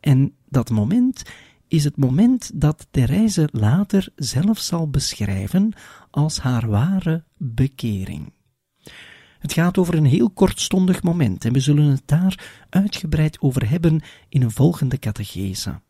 En 0.00 0.34
dat 0.48 0.70
moment 0.70 1.22
is 1.68 1.84
het 1.84 1.96
moment 1.96 2.50
dat 2.60 2.86
Therese 2.90 3.48
later 3.52 4.08
zelf 4.16 4.58
zal 4.58 4.90
beschrijven 4.90 5.72
als 6.10 6.38
haar 6.38 6.68
ware 6.68 7.24
bekering. 7.36 8.32
Het 9.46 9.54
gaat 9.54 9.78
over 9.78 9.94
een 9.94 10.04
heel 10.04 10.30
kortstondig 10.30 11.02
moment 11.02 11.44
en 11.44 11.52
we 11.52 11.60
zullen 11.60 11.84
het 11.84 12.02
daar 12.04 12.64
uitgebreid 12.70 13.40
over 13.40 13.68
hebben 13.68 14.00
in 14.28 14.42
een 14.42 14.50
volgende 14.50 14.98
catechese. 14.98 15.80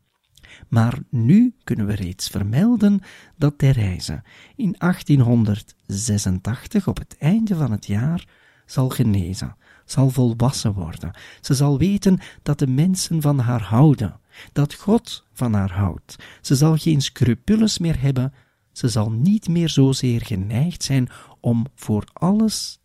Maar 0.68 0.98
nu 1.10 1.54
kunnen 1.64 1.86
we 1.86 1.94
reeds 1.94 2.28
vermelden 2.28 3.00
dat 3.36 3.58
Therese 3.58 4.22
in 4.56 4.74
1886 4.78 6.88
op 6.88 6.98
het 6.98 7.16
einde 7.18 7.54
van 7.54 7.70
het 7.70 7.86
jaar 7.86 8.26
zal 8.66 8.88
genezen, 8.88 9.56
zal 9.84 10.10
volwassen 10.10 10.72
worden. 10.72 11.16
Ze 11.40 11.54
zal 11.54 11.78
weten 11.78 12.18
dat 12.42 12.58
de 12.58 12.66
mensen 12.66 13.22
van 13.22 13.38
haar 13.38 13.62
houden, 13.62 14.20
dat 14.52 14.74
God 14.74 15.24
van 15.32 15.52
haar 15.52 15.72
houdt. 15.72 16.16
Ze 16.40 16.54
zal 16.54 16.76
geen 16.76 17.00
scrupules 17.00 17.78
meer 17.78 18.00
hebben, 18.00 18.32
ze 18.72 18.88
zal 18.88 19.10
niet 19.10 19.48
meer 19.48 19.68
zozeer 19.68 20.20
geneigd 20.20 20.82
zijn 20.82 21.08
om 21.40 21.66
voor 21.74 22.04
alles 22.12 22.78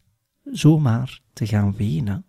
zomaar 0.43 1.19
te 1.33 1.47
gaan 1.47 1.75
wenen, 1.75 2.25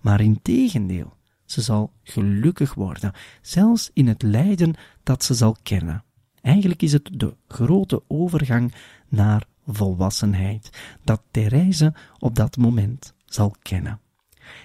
maar 0.00 0.20
in 0.20 0.42
tegendeel, 0.42 1.12
ze 1.44 1.60
zal 1.60 1.92
gelukkig 2.02 2.74
worden, 2.74 3.12
zelfs 3.42 3.90
in 3.92 4.06
het 4.06 4.22
lijden 4.22 4.74
dat 5.02 5.24
ze 5.24 5.34
zal 5.34 5.56
kennen. 5.62 6.04
Eigenlijk 6.40 6.82
is 6.82 6.92
het 6.92 7.10
de 7.12 7.36
grote 7.48 8.02
overgang 8.06 8.74
naar 9.08 9.46
volwassenheid 9.66 10.70
dat 11.04 11.22
Therese 11.30 11.94
op 12.18 12.34
dat 12.34 12.56
moment 12.56 13.14
zal 13.24 13.54
kennen. 13.62 14.00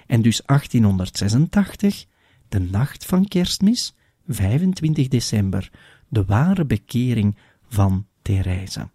En 0.08 0.22
dus 0.22 0.41
1886, 0.45 2.06
de 2.50 2.60
nacht 2.60 3.06
van 3.06 3.28
kerstmis, 3.28 3.95
25 4.28 5.08
december, 5.08 5.72
de 6.08 6.26
ware 6.26 6.66
bekering 6.66 7.38
van 7.68 8.08
Therese. 8.22 8.89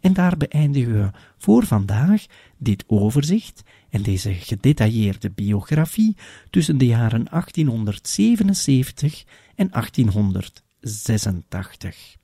En 0.00 0.12
daar 0.12 0.36
beëindigen 0.36 0.92
we 0.92 1.10
voor 1.38 1.66
vandaag 1.66 2.26
dit 2.58 2.84
overzicht 2.86 3.62
en 3.90 4.02
deze 4.02 4.34
gedetailleerde 4.34 5.30
biografie 5.30 6.16
tussen 6.50 6.78
de 6.78 6.86
jaren 6.86 7.24
1877 7.24 9.24
en 9.54 9.70
1886. 9.70 12.16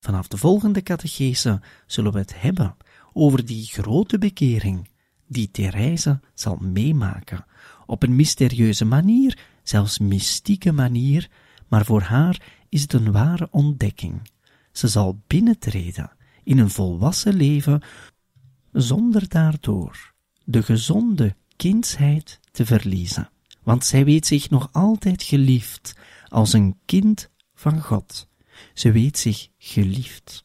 Vanaf 0.00 0.28
de 0.28 0.36
volgende 0.36 0.82
catechese 0.82 1.60
zullen 1.86 2.12
we 2.12 2.18
het 2.18 2.40
hebben 2.40 2.76
over 3.12 3.46
die 3.46 3.64
grote 3.64 4.18
bekering 4.18 4.88
die 5.30 5.50
Therese 5.50 6.20
zal 6.34 6.56
meemaken, 6.56 7.44
op 7.86 8.02
een 8.02 8.16
mysterieuze 8.16 8.84
manier, 8.84 9.38
zelfs 9.62 9.98
mystieke 9.98 10.72
manier, 10.72 11.28
maar 11.68 11.84
voor 11.84 12.02
haar 12.02 12.42
is 12.68 12.82
het 12.82 12.92
een 12.92 13.12
ware 13.12 13.48
ontdekking. 13.50 14.30
Ze 14.72 14.88
zal 14.88 15.20
binnentreden 15.26 16.10
in 16.44 16.58
een 16.58 16.70
volwassen 16.70 17.34
leven 17.34 17.82
zonder 18.72 19.28
daardoor 19.28 20.14
de 20.44 20.62
gezonde 20.62 21.36
kindsheid 21.56 22.40
te 22.50 22.66
verliezen, 22.66 23.30
want 23.62 23.84
zij 23.84 24.04
weet 24.04 24.26
zich 24.26 24.50
nog 24.50 24.68
altijd 24.72 25.22
geliefd 25.22 25.94
als 26.28 26.52
een 26.52 26.78
kind 26.84 27.30
van 27.54 27.82
God. 27.82 28.28
Ze 28.74 28.92
weet 28.92 29.18
zich 29.18 29.48
geliefd. 29.58 30.44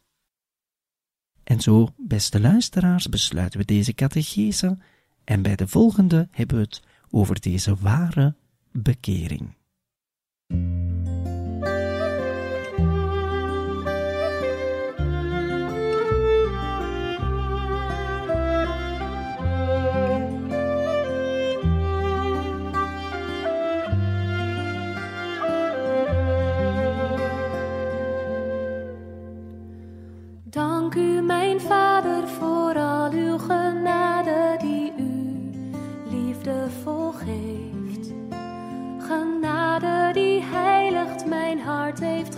En 1.43 1.61
zo, 1.61 1.93
beste 1.97 2.39
luisteraars, 2.39 3.09
besluiten 3.09 3.59
we 3.59 3.65
deze 3.65 3.93
catechese 3.93 4.77
en 5.23 5.41
bij 5.41 5.55
de 5.55 5.67
volgende 5.67 6.27
hebben 6.31 6.57
we 6.57 6.63
het 6.63 6.81
over 7.09 7.41
deze 7.41 7.75
ware 7.75 8.35
bekering. 8.71 9.53
mijn 31.25 31.61
Vader, 31.61 32.27
voor 32.27 32.77
al 32.77 33.11
uw 33.11 33.37
genade 33.37 34.55
die 34.57 34.93
u 34.97 35.49
liefde 36.09 36.67
volgeeft. 36.83 38.13
Genade 38.99 40.09
die 40.13 40.43
heiligt 40.43 41.25
mijn 41.25 41.59
hart 41.59 41.99
heeft. 41.99 42.35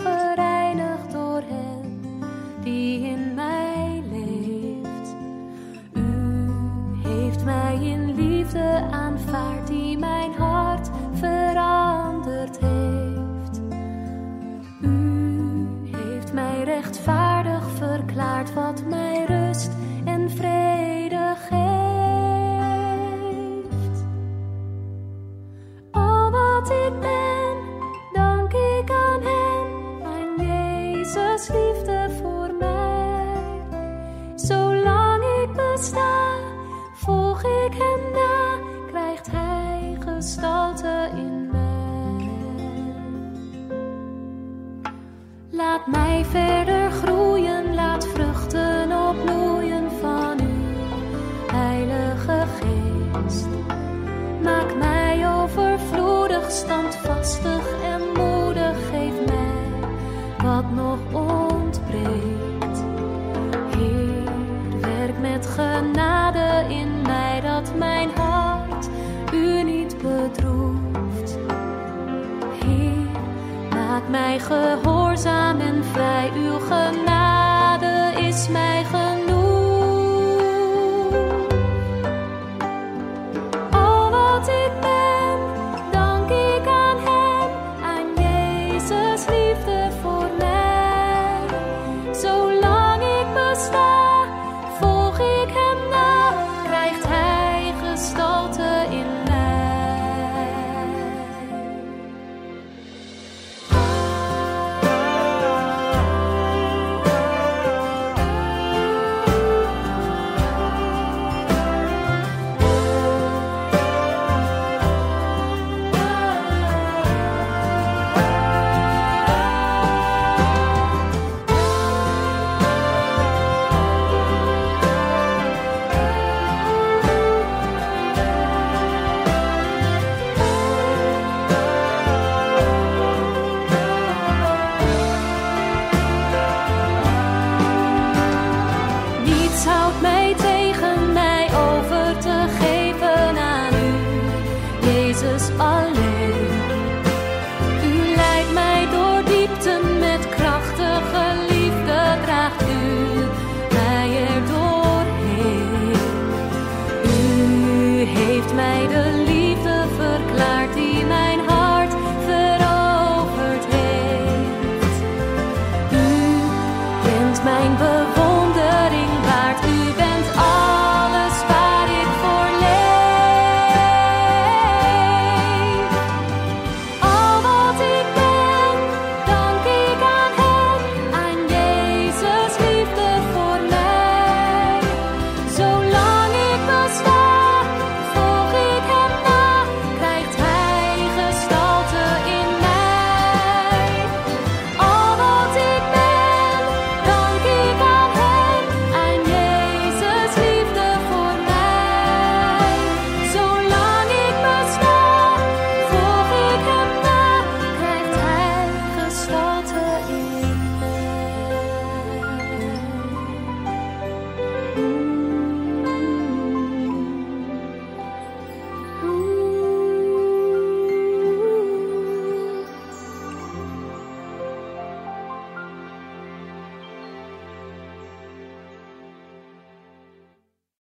Mij 74.08 74.38
gehoorzaam 74.38 75.60
en 75.60 75.84
vrij. 75.84 76.30
Uw 76.34 76.58
genade 76.58 78.12
is 78.16 78.48
mij 78.48 78.84
gehoorzaam. 78.84 79.27